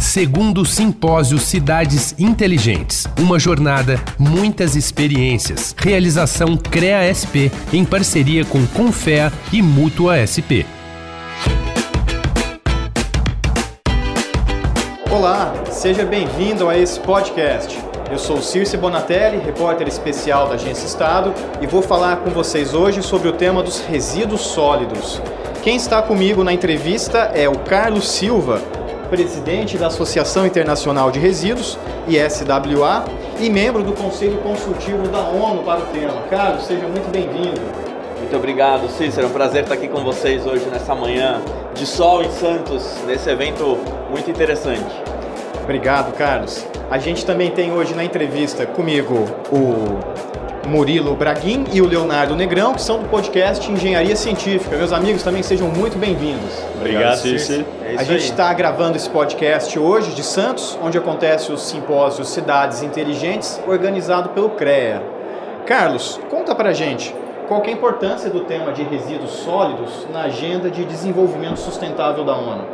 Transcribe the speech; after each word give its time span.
Segundo 0.00 0.64
Simpósio 0.64 1.38
Cidades 1.38 2.14
Inteligentes. 2.18 3.06
Uma 3.18 3.38
jornada, 3.38 4.00
muitas 4.18 4.74
experiências. 4.74 5.74
Realização 5.76 6.56
CREA 6.56 7.12
SP 7.12 7.52
em 7.70 7.84
parceria 7.84 8.42
com 8.46 8.66
Confea 8.68 9.30
e 9.52 9.60
Mútua 9.60 10.16
SP. 10.24 10.64
Olá, 15.10 15.52
seja 15.70 16.04
bem-vindo 16.06 16.66
a 16.70 16.78
esse 16.78 16.98
podcast. 16.98 17.78
Eu 18.10 18.18
sou 18.18 18.40
Circe 18.40 18.78
Bonatelli, 18.78 19.38
repórter 19.38 19.86
especial 19.86 20.48
da 20.48 20.54
Agência 20.54 20.86
Estado, 20.86 21.34
e 21.60 21.66
vou 21.66 21.82
falar 21.82 22.16
com 22.16 22.30
vocês 22.30 22.72
hoje 22.72 23.02
sobre 23.02 23.28
o 23.28 23.34
tema 23.34 23.62
dos 23.62 23.80
resíduos 23.80 24.40
sólidos. 24.40 25.20
Quem 25.62 25.76
está 25.76 26.00
comigo 26.00 26.42
na 26.42 26.54
entrevista 26.54 27.18
é 27.34 27.46
o 27.46 27.58
Carlos 27.58 28.08
Silva, 28.08 28.62
presidente 29.10 29.76
da 29.76 29.88
Associação 29.88 30.46
Internacional 30.46 31.10
de 31.10 31.18
Resíduos, 31.18 31.76
ISWA, 32.08 33.04
e 33.40 33.50
membro 33.50 33.82
do 33.82 33.92
Conselho 33.92 34.38
Consultivo 34.38 35.08
da 35.08 35.18
ONU 35.18 35.64
para 35.64 35.80
o 35.80 35.86
tema. 35.86 36.22
Carlos, 36.30 36.64
seja 36.64 36.86
muito 36.86 37.10
bem-vindo. 37.10 37.60
Muito 38.18 38.36
obrigado, 38.36 38.88
Cícero. 38.88 39.26
É 39.26 39.28
um 39.28 39.32
prazer 39.32 39.64
estar 39.64 39.74
aqui 39.74 39.88
com 39.88 40.04
vocês 40.04 40.46
hoje 40.46 40.64
nessa 40.66 40.94
manhã 40.94 41.42
de 41.74 41.84
sol 41.84 42.22
em 42.22 42.30
Santos, 42.30 42.84
nesse 43.06 43.28
evento 43.28 43.76
muito 44.08 44.30
interessante. 44.30 44.94
Obrigado, 45.62 46.14
Carlos. 46.16 46.64
A 46.90 46.98
gente 46.98 47.26
também 47.26 47.50
tem 47.50 47.72
hoje 47.72 47.94
na 47.94 48.04
entrevista 48.04 48.64
comigo 48.66 49.24
o 49.50 49.98
Murilo 50.66 51.14
Braguin 51.14 51.64
e 51.72 51.80
o 51.80 51.86
Leonardo 51.86 52.36
Negrão, 52.36 52.74
que 52.74 52.82
são 52.82 52.98
do 52.98 53.08
podcast 53.08 53.70
Engenharia 53.70 54.14
Científica. 54.14 54.76
Meus 54.76 54.92
amigos, 54.92 55.22
também 55.22 55.42
sejam 55.42 55.68
muito 55.68 55.98
bem-vindos. 55.98 56.62
Obrigado, 56.76 57.16
Cici. 57.16 57.64
É 57.82 57.96
a 57.96 58.04
gente 58.04 58.24
está 58.24 58.52
gravando 58.52 58.96
esse 58.96 59.08
podcast 59.08 59.78
hoje 59.78 60.14
de 60.14 60.22
Santos, 60.22 60.78
onde 60.82 60.96
acontece 60.96 61.50
o 61.50 61.56
simpósio 61.56 62.24
Cidades 62.24 62.82
Inteligentes, 62.82 63.60
organizado 63.66 64.30
pelo 64.30 64.50
CREA. 64.50 65.02
Carlos, 65.66 66.20
conta 66.30 66.54
pra 66.54 66.72
gente 66.72 67.14
qual 67.48 67.62
é 67.64 67.68
a 67.68 67.72
importância 67.72 68.30
do 68.30 68.40
tema 68.40 68.72
de 68.72 68.82
resíduos 68.82 69.30
sólidos 69.30 70.06
na 70.12 70.22
agenda 70.22 70.70
de 70.70 70.84
desenvolvimento 70.84 71.56
sustentável 71.56 72.24
da 72.24 72.36
ONU. 72.36 72.64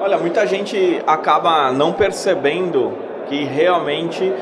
Olha, 0.00 0.18
muita 0.18 0.46
gente 0.46 1.02
acaba 1.06 1.72
não 1.72 1.92
percebendo 1.92 2.92
que 3.28 3.44
realmente 3.44 4.32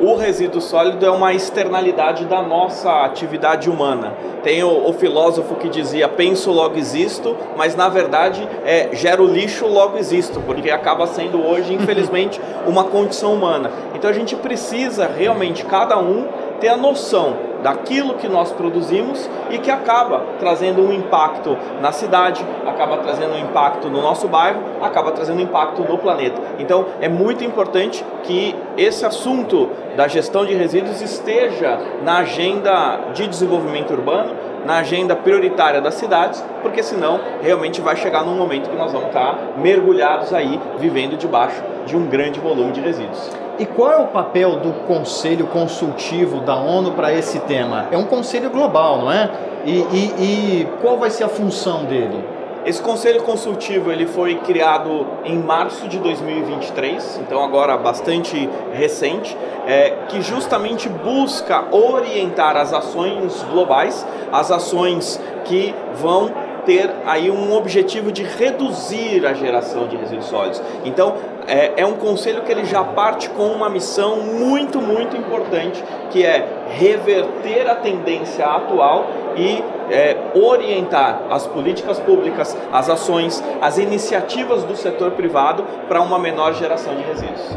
o 0.00 0.16
resíduo 0.16 0.60
sólido 0.60 1.04
é 1.04 1.10
uma 1.10 1.34
externalidade 1.34 2.24
da 2.24 2.40
nossa 2.42 3.04
atividade 3.04 3.68
humana. 3.68 4.14
Tem 4.42 4.64
o, 4.64 4.88
o, 4.88 4.92
filósofo 4.94 5.56
que 5.56 5.68
dizia 5.68 6.08
penso 6.08 6.50
logo 6.50 6.78
existo, 6.78 7.36
mas 7.56 7.76
na 7.76 7.88
verdade 7.88 8.48
é 8.64 8.88
gero 8.92 9.26
lixo 9.26 9.66
logo 9.66 9.98
existo, 9.98 10.40
porque 10.40 10.70
acaba 10.70 11.06
sendo 11.06 11.44
hoje, 11.44 11.74
infelizmente, 11.74 12.40
uma 12.66 12.84
condição 12.84 13.34
humana. 13.34 13.70
Então 13.94 14.08
a 14.08 14.14
gente 14.14 14.34
precisa 14.36 15.06
realmente, 15.06 15.64
cada 15.66 15.98
um, 15.98 16.26
ter 16.58 16.68
a 16.68 16.76
noção 16.76 17.49
daquilo 17.62 18.14
que 18.14 18.28
nós 18.28 18.52
produzimos 18.52 19.28
e 19.50 19.58
que 19.58 19.70
acaba 19.70 20.22
trazendo 20.38 20.82
um 20.82 20.92
impacto 20.92 21.56
na 21.80 21.92
cidade, 21.92 22.44
acaba 22.66 22.98
trazendo 22.98 23.34
um 23.34 23.38
impacto 23.38 23.88
no 23.88 24.00
nosso 24.00 24.28
bairro, 24.28 24.60
acaba 24.82 25.12
trazendo 25.12 25.38
um 25.38 25.42
impacto 25.42 25.82
no 25.82 25.98
planeta. 25.98 26.40
Então 26.58 26.86
é 27.00 27.08
muito 27.08 27.44
importante 27.44 28.04
que 28.22 28.54
esse 28.76 29.04
assunto 29.04 29.70
da 29.96 30.08
gestão 30.08 30.44
de 30.44 30.54
resíduos 30.54 31.00
esteja 31.00 31.78
na 32.02 32.18
agenda 32.18 33.10
de 33.12 33.26
desenvolvimento 33.26 33.92
urbano, 33.92 34.34
na 34.64 34.78
agenda 34.78 35.16
prioritária 35.16 35.80
das 35.80 35.94
cidades, 35.94 36.44
porque 36.62 36.82
senão 36.82 37.20
realmente 37.42 37.80
vai 37.80 37.96
chegar 37.96 38.24
num 38.24 38.36
momento 38.36 38.68
que 38.68 38.76
nós 38.76 38.92
vamos 38.92 39.08
estar 39.08 39.54
mergulhados 39.56 40.32
aí, 40.34 40.60
vivendo 40.78 41.16
debaixo 41.16 41.62
de 41.86 41.96
um 41.96 42.06
grande 42.06 42.38
volume 42.38 42.72
de 42.72 42.80
resíduos. 42.80 43.30
E 43.60 43.66
qual 43.66 43.92
é 43.92 43.96
o 43.98 44.06
papel 44.06 44.56
do 44.56 44.72
Conselho 44.86 45.46
Consultivo 45.48 46.40
da 46.40 46.56
ONU 46.56 46.92
para 46.92 47.12
esse 47.12 47.38
tema? 47.40 47.88
É 47.90 47.98
um 47.98 48.06
conselho 48.06 48.48
global, 48.48 49.00
não 49.00 49.12
é? 49.12 49.30
E, 49.66 49.72
e, 49.72 50.62
e, 50.62 50.68
qual 50.80 50.96
vai 50.96 51.10
ser 51.10 51.24
a 51.24 51.28
função 51.28 51.84
dele? 51.84 52.24
Esse 52.64 52.80
conselho 52.80 53.22
consultivo 53.22 53.92
ele 53.92 54.06
foi 54.06 54.36
criado 54.36 55.06
em 55.26 55.38
março 55.38 55.86
de 55.88 55.98
2023, 55.98 57.20
então 57.22 57.44
agora 57.44 57.76
bastante 57.76 58.48
recente, 58.72 59.36
é, 59.66 59.90
que 60.08 60.22
justamente 60.22 60.88
busca 60.88 61.66
orientar 61.70 62.56
as 62.56 62.72
ações 62.72 63.42
globais, 63.52 64.06
as 64.32 64.50
ações 64.50 65.20
que 65.44 65.74
vão 65.96 66.32
ter 66.64 66.90
aí 67.06 67.30
um 67.30 67.54
objetivo 67.54 68.12
de 68.12 68.22
reduzir 68.22 69.26
a 69.26 69.32
geração 69.32 69.88
de 69.88 69.96
resíduos 69.96 70.26
sólidos. 70.26 70.62
Então, 70.84 71.14
é, 71.46 71.72
é, 71.76 71.86
um 71.86 71.94
conselho 71.94 72.42
que 72.42 72.52
ele 72.52 72.64
já 72.64 72.84
parte 72.84 73.28
com 73.30 73.46
uma 73.48 73.68
missão 73.68 74.20
muito, 74.20 74.80
muito 74.80 75.16
importante, 75.16 75.82
que 76.10 76.24
é 76.24 76.46
reverter 76.68 77.68
a 77.68 77.74
tendência 77.74 78.44
atual 78.44 79.06
e 79.36 79.62
é, 79.90 80.16
orientar 80.34 81.22
as 81.30 81.46
políticas 81.46 81.98
públicas, 81.98 82.56
as 82.72 82.88
ações, 82.88 83.42
as 83.60 83.78
iniciativas 83.78 84.64
do 84.64 84.76
setor 84.76 85.12
privado 85.12 85.64
para 85.88 86.00
uma 86.00 86.18
menor 86.18 86.54
geração 86.54 86.94
de 86.94 87.02
resíduos. 87.02 87.56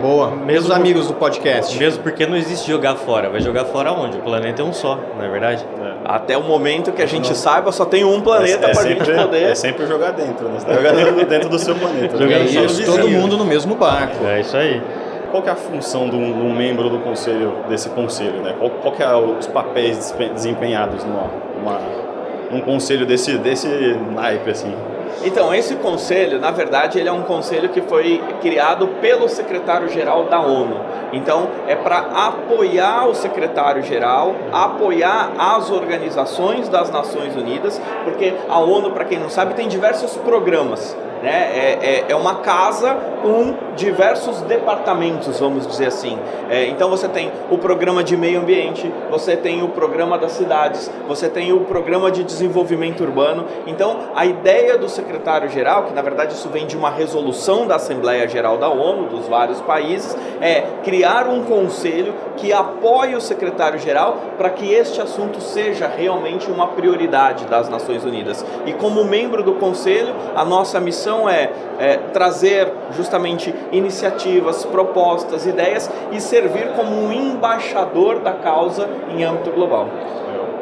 Boa. 0.00 0.30
Mesmo 0.30 0.68
os 0.68 0.70
amigos 0.70 1.06
do 1.06 1.14
podcast. 1.14 1.78
Mesmo 1.78 2.02
porque 2.02 2.26
não 2.26 2.36
existe 2.36 2.70
jogar 2.70 2.94
fora. 2.96 3.30
Vai 3.30 3.40
jogar 3.40 3.64
fora 3.64 3.90
onde? 3.92 4.18
O 4.18 4.20
planeta 4.20 4.60
é 4.60 4.64
um 4.64 4.72
só, 4.72 4.98
não 5.16 5.24
é 5.24 5.28
verdade? 5.28 5.64
É. 5.80 5.94
Até 6.04 6.36
o 6.36 6.42
momento 6.42 6.92
que 6.92 7.00
a 7.00 7.06
gente 7.06 7.28
não. 7.28 7.34
saiba, 7.34 7.72
só 7.72 7.86
tem 7.86 8.04
um 8.04 8.20
planeta 8.20 8.66
é, 8.66 8.70
é 8.70 8.72
para 8.74 8.82
a 8.82 8.86
gente 8.86 9.10
poder. 9.10 9.42
É 9.44 9.54
sempre 9.54 9.86
jogar 9.86 10.10
dentro, 10.10 10.48
né? 10.48 10.60
Você 10.60 10.66
tá 10.66 10.74
jogando 10.74 11.26
dentro 11.26 11.48
do 11.48 11.58
seu 11.58 11.74
planeta. 11.74 12.18
Jogando 12.18 12.32
é 12.32 12.44
isso, 12.44 12.84
todo 12.84 13.08
mundo 13.08 13.38
no 13.38 13.46
mesmo 13.46 13.74
barco. 13.76 14.26
É 14.26 14.40
isso 14.40 14.56
aí. 14.56 14.82
Qual 15.34 15.42
que 15.42 15.48
é 15.48 15.52
a 15.52 15.56
função 15.56 16.08
de 16.08 16.14
um, 16.14 16.32
de 16.32 16.40
um 16.46 16.54
membro 16.54 16.88
do 16.88 17.00
conselho, 17.00 17.56
desse 17.68 17.88
conselho, 17.88 18.40
né? 18.40 18.54
Qual, 18.56 18.70
qual 18.70 18.94
que 18.94 19.02
é 19.02 19.16
os 19.16 19.48
papéis 19.48 20.14
desempenhados 20.32 21.02
numa, 21.02 21.28
numa, 21.58 21.80
num 22.52 22.60
conselho 22.60 23.04
desse, 23.04 23.36
desse 23.38 23.66
naipe, 24.14 24.48
assim? 24.48 24.72
Então, 25.24 25.52
esse 25.52 25.74
conselho, 25.74 26.38
na 26.38 26.52
verdade, 26.52 27.00
ele 27.00 27.08
é 27.08 27.12
um 27.12 27.22
conselho 27.22 27.68
que 27.70 27.82
foi 27.82 28.22
criado 28.40 28.86
pelo 29.00 29.28
secretário-geral 29.28 30.26
da 30.26 30.38
ONU. 30.38 30.76
Então, 31.12 31.48
é 31.66 31.74
para 31.74 31.98
apoiar 31.98 33.08
o 33.08 33.14
secretário-geral, 33.16 34.36
apoiar 34.52 35.32
as 35.36 35.68
organizações 35.68 36.68
das 36.68 36.92
Nações 36.92 37.34
Unidas, 37.34 37.82
porque 38.04 38.34
a 38.48 38.60
ONU, 38.60 38.92
para 38.92 39.04
quem 39.04 39.18
não 39.18 39.28
sabe, 39.28 39.54
tem 39.54 39.66
diversos 39.66 40.16
programas 40.16 40.96
né? 41.24 41.50
É, 41.54 41.78
é, 41.82 42.04
é, 42.10 42.14
uma 42.14 42.36
casa 42.36 42.94
com 43.22 43.54
diversos 43.74 44.42
departamentos, 44.42 45.40
vamos 45.40 45.66
dizer 45.66 45.86
assim. 45.86 46.18
É, 46.50 46.66
então 46.66 46.90
você 46.90 47.08
tem 47.08 47.32
o 47.50 47.56
programa 47.56 48.04
de 48.04 48.14
meio 48.14 48.40
ambiente, 48.40 48.92
você 49.10 49.34
tem 49.34 49.62
o 49.62 49.68
programa 49.68 50.18
das 50.18 50.32
cidades, 50.32 50.90
você 51.08 51.26
tem 51.26 51.50
o 51.50 51.60
programa 51.60 52.10
de 52.10 52.22
desenvolvimento 52.22 53.02
urbano. 53.02 53.46
Então 53.66 54.10
a 54.14 54.26
ideia 54.26 54.76
do 54.76 54.86
secretário-geral, 54.86 55.84
que 55.84 55.94
na 55.94 56.02
verdade 56.02 56.34
isso 56.34 56.50
vem 56.50 56.66
de 56.66 56.76
uma 56.76 56.90
resolução 56.90 57.66
da 57.66 57.76
Assembleia 57.76 58.28
Geral 58.28 58.58
da 58.58 58.68
ONU, 58.68 59.08
dos 59.08 59.26
vários 59.26 59.62
países, 59.62 60.14
é 60.42 60.62
criar 60.84 61.26
um 61.26 61.42
conselho 61.44 62.12
que 62.36 62.52
apoie 62.52 63.14
o 63.14 63.20
secretário-geral 63.20 64.18
para 64.36 64.50
que 64.50 64.70
este 64.70 65.00
assunto 65.00 65.40
seja 65.40 65.86
realmente 65.86 66.50
uma 66.50 66.66
prioridade 66.66 67.46
das 67.46 67.70
Nações 67.70 68.04
Unidas. 68.04 68.44
E 68.66 68.74
como 68.74 69.04
membro 69.04 69.42
do 69.42 69.54
conselho, 69.54 70.14
a 70.36 70.44
nossa 70.44 70.78
missão 70.80 71.13
missão 71.14 71.28
é, 71.28 71.50
é 71.78 71.96
trazer 72.12 72.72
justamente 72.96 73.54
iniciativas, 73.70 74.64
propostas, 74.64 75.46
ideias 75.46 75.90
e 76.10 76.20
servir 76.20 76.72
como 76.74 76.90
um 76.90 77.12
embaixador 77.12 78.20
da 78.20 78.32
causa 78.32 78.88
em 79.10 79.22
âmbito 79.22 79.50
global. 79.50 79.88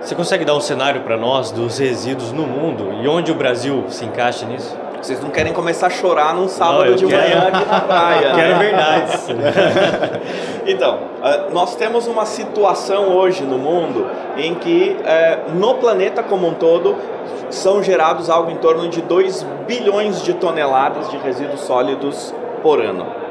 Você 0.00 0.14
consegue 0.14 0.44
dar 0.44 0.54
um 0.54 0.60
cenário 0.60 1.02
para 1.02 1.16
nós 1.16 1.50
dos 1.50 1.78
resíduos 1.78 2.32
no 2.32 2.46
mundo 2.46 2.92
e 3.02 3.08
onde 3.08 3.30
o 3.30 3.34
Brasil 3.34 3.84
se 3.88 4.04
encaixa 4.04 4.44
nisso? 4.46 4.76
Vocês 5.02 5.20
não 5.20 5.30
querem 5.30 5.52
começar 5.52 5.88
a 5.88 5.90
chorar 5.90 6.32
num 6.32 6.46
sábado 6.46 6.90
não, 6.90 6.94
de 6.94 7.04
quero... 7.04 7.22
manhã 7.22 7.48
aqui 7.48 7.68
na 7.68 7.80
praia. 7.80 8.32
quero 8.36 8.58
verdades. 8.60 9.26
então, 10.64 10.98
ah, 11.20 11.46
nós 11.52 11.74
temos 11.74 12.06
uma 12.06 12.24
situação 12.24 13.08
hoje 13.08 13.42
no 13.42 13.58
mundo 13.58 14.08
em 14.36 14.54
que, 14.54 14.96
eh, 15.04 15.40
no 15.54 15.74
planeta 15.74 16.22
como 16.22 16.46
um 16.46 16.54
todo, 16.54 16.96
são 17.50 17.82
gerados 17.82 18.30
algo 18.30 18.52
em 18.52 18.56
torno 18.56 18.88
de 18.88 19.02
2 19.02 19.44
bilhões 19.66 20.22
de 20.22 20.34
toneladas 20.34 21.10
de 21.10 21.16
resíduos 21.16 21.62
sólidos 21.62 22.32
por 22.62 22.80
ano. 22.80 23.21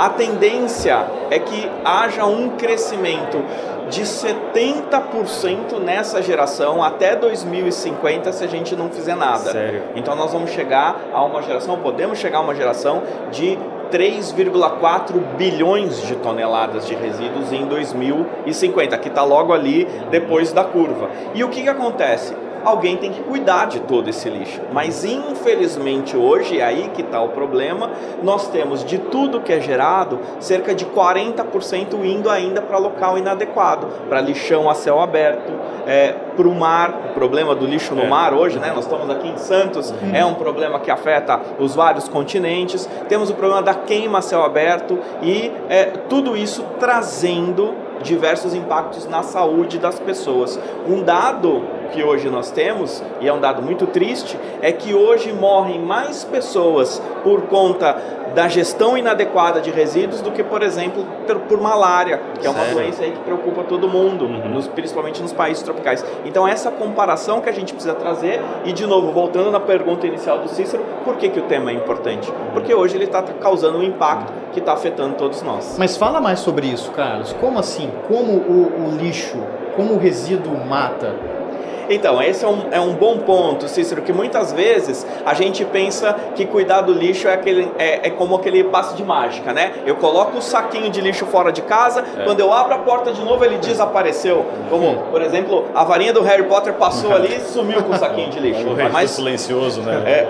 A 0.00 0.08
tendência 0.08 1.04
é 1.30 1.38
que 1.38 1.70
haja 1.84 2.24
um 2.24 2.56
crescimento 2.56 3.44
de 3.90 4.00
70% 4.00 5.78
nessa 5.78 6.22
geração 6.22 6.82
até 6.82 7.14
2050 7.14 8.32
se 8.32 8.42
a 8.42 8.46
gente 8.46 8.74
não 8.74 8.88
fizer 8.88 9.14
nada. 9.14 9.52
Sério? 9.52 9.82
Então 9.94 10.16
nós 10.16 10.32
vamos 10.32 10.52
chegar 10.52 11.10
a 11.12 11.22
uma 11.22 11.42
geração, 11.42 11.76
podemos 11.80 12.18
chegar 12.18 12.38
a 12.38 12.40
uma 12.40 12.54
geração 12.54 13.02
de 13.30 13.58
3,4 13.92 15.12
bilhões 15.36 16.00
de 16.06 16.16
toneladas 16.16 16.86
de 16.86 16.94
resíduos 16.94 17.52
em 17.52 17.66
2050, 17.66 18.96
que 18.96 19.08
está 19.08 19.22
logo 19.22 19.52
ali 19.52 19.86
depois 20.10 20.50
da 20.50 20.64
curva. 20.64 21.10
E 21.34 21.44
o 21.44 21.50
que, 21.50 21.60
que 21.60 21.68
acontece? 21.68 22.34
Alguém 22.64 22.96
tem 22.96 23.12
que 23.12 23.22
cuidar 23.22 23.66
de 23.66 23.80
todo 23.80 24.08
esse 24.08 24.28
lixo. 24.28 24.60
Mas 24.72 25.04
infelizmente 25.04 26.16
hoje, 26.16 26.60
é 26.60 26.64
aí 26.64 26.90
que 26.94 27.02
está 27.02 27.20
o 27.20 27.28
problema, 27.28 27.90
nós 28.22 28.48
temos 28.48 28.84
de 28.84 28.98
tudo 28.98 29.40
que 29.40 29.52
é 29.52 29.60
gerado, 29.60 30.18
cerca 30.38 30.74
de 30.74 30.86
40% 30.86 32.04
indo 32.04 32.30
ainda 32.30 32.60
para 32.62 32.78
local 32.78 33.18
inadequado, 33.18 33.86
para 34.08 34.20
lixão 34.20 34.68
a 34.68 34.74
céu 34.74 35.00
aberto, 35.00 35.52
é, 35.86 36.14
para 36.36 36.48
o 36.48 36.54
mar, 36.54 37.10
o 37.10 37.14
problema 37.14 37.54
do 37.54 37.66
lixo 37.66 37.94
no 37.94 38.02
é. 38.02 38.06
mar 38.06 38.32
hoje, 38.32 38.58
né? 38.58 38.72
Nós 38.74 38.84
estamos 38.84 39.08
aqui 39.10 39.28
em 39.28 39.36
Santos, 39.36 39.90
uhum. 39.90 40.14
é 40.14 40.24
um 40.24 40.34
problema 40.34 40.78
que 40.80 40.90
afeta 40.90 41.40
os 41.58 41.74
vários 41.74 42.08
continentes. 42.08 42.88
Temos 43.08 43.30
o 43.30 43.34
problema 43.34 43.62
da 43.62 43.74
queima 43.74 44.18
a 44.18 44.22
céu 44.22 44.42
aberto 44.42 44.98
e 45.22 45.52
é, 45.68 45.84
tudo 46.08 46.36
isso 46.36 46.64
trazendo 46.78 47.74
diversos 48.02 48.54
impactos 48.54 49.06
na 49.06 49.22
saúde 49.22 49.78
das 49.78 49.98
pessoas. 49.98 50.58
Um 50.86 51.02
dado 51.02 51.62
que 51.92 52.02
hoje 52.02 52.28
nós 52.30 52.50
temos, 52.50 53.02
e 53.20 53.28
é 53.28 53.32
um 53.32 53.40
dado 53.40 53.62
muito 53.62 53.86
triste, 53.86 54.38
é 54.62 54.72
que 54.72 54.94
hoje 54.94 55.32
morrem 55.32 55.80
mais 55.80 56.24
pessoas 56.24 57.02
por 57.22 57.42
conta 57.42 58.19
da 58.34 58.48
gestão 58.48 58.96
inadequada 58.96 59.60
de 59.60 59.70
resíduos 59.70 60.20
do 60.20 60.30
que, 60.30 60.42
por 60.42 60.62
exemplo, 60.62 61.06
por, 61.26 61.38
por 61.40 61.60
malária, 61.60 62.20
que 62.40 62.46
é 62.46 62.50
uma 62.50 62.60
Sério? 62.60 62.74
doença 62.74 63.02
aí 63.02 63.12
que 63.12 63.18
preocupa 63.20 63.64
todo 63.64 63.88
mundo, 63.88 64.24
uhum. 64.24 64.48
nos, 64.48 64.68
principalmente 64.68 65.20
nos 65.22 65.32
países 65.32 65.62
tropicais. 65.62 66.04
Então, 66.24 66.46
essa 66.46 66.70
comparação 66.70 67.40
que 67.40 67.48
a 67.48 67.52
gente 67.52 67.72
precisa 67.72 67.94
trazer, 67.94 68.40
e 68.64 68.72
de 68.72 68.86
novo, 68.86 69.12
voltando 69.12 69.50
na 69.50 69.60
pergunta 69.60 70.06
inicial 70.06 70.38
do 70.38 70.48
Cícero, 70.48 70.84
por 71.04 71.16
que, 71.16 71.28
que 71.28 71.38
o 71.38 71.42
tema 71.42 71.70
é 71.70 71.74
importante? 71.74 72.32
Porque 72.52 72.74
hoje 72.74 72.96
ele 72.96 73.04
está 73.04 73.22
causando 73.22 73.78
um 73.78 73.82
impacto 73.82 74.32
que 74.52 74.60
está 74.60 74.72
afetando 74.72 75.14
todos 75.16 75.42
nós. 75.42 75.76
Mas 75.78 75.96
fala 75.96 76.20
mais 76.20 76.40
sobre 76.40 76.66
isso, 76.66 76.90
Carlos. 76.92 77.32
Como 77.34 77.58
assim? 77.58 77.90
Como 78.08 78.32
o, 78.32 78.88
o 78.88 78.96
lixo, 78.96 79.38
como 79.76 79.94
o 79.94 79.98
resíduo 79.98 80.56
mata? 80.66 81.14
Então, 81.90 82.22
esse 82.22 82.44
é 82.44 82.48
um, 82.48 82.68
é 82.70 82.80
um 82.80 82.94
bom 82.94 83.18
ponto, 83.18 83.68
Cícero, 83.68 84.02
que 84.02 84.12
muitas 84.12 84.52
vezes 84.52 85.04
a 85.26 85.34
gente 85.34 85.64
pensa 85.64 86.14
que 86.36 86.46
cuidar 86.46 86.82
do 86.82 86.92
lixo 86.92 87.26
é, 87.26 87.34
aquele, 87.34 87.70
é, 87.76 88.06
é 88.06 88.10
como 88.10 88.36
aquele 88.36 88.62
passo 88.62 88.96
de 88.96 89.02
mágica, 89.02 89.52
né? 89.52 89.72
Eu 89.84 89.96
coloco 89.96 90.38
o 90.38 90.42
saquinho 90.42 90.88
de 90.88 91.00
lixo 91.00 91.26
fora 91.26 91.50
de 91.50 91.62
casa, 91.62 92.04
é. 92.16 92.22
quando 92.22 92.38
eu 92.38 92.52
abro 92.52 92.74
a 92.74 92.78
porta 92.78 93.12
de 93.12 93.22
novo 93.22 93.44
ele 93.44 93.58
desapareceu. 93.58 94.46
Como, 94.70 94.96
por 95.10 95.20
exemplo, 95.20 95.64
a 95.74 95.82
varinha 95.82 96.12
do 96.12 96.22
Harry 96.22 96.44
Potter 96.44 96.74
passou 96.74 97.12
ali 97.12 97.34
e 97.34 97.40
sumiu 97.50 97.82
com 97.82 97.92
o 97.92 97.98
saquinho 97.98 98.30
de 98.30 98.38
lixo. 98.38 98.60
O 98.70 98.92
Mas 98.92 99.10
silencioso, 99.10 99.82
né? 99.82 100.02
É, 100.06 100.26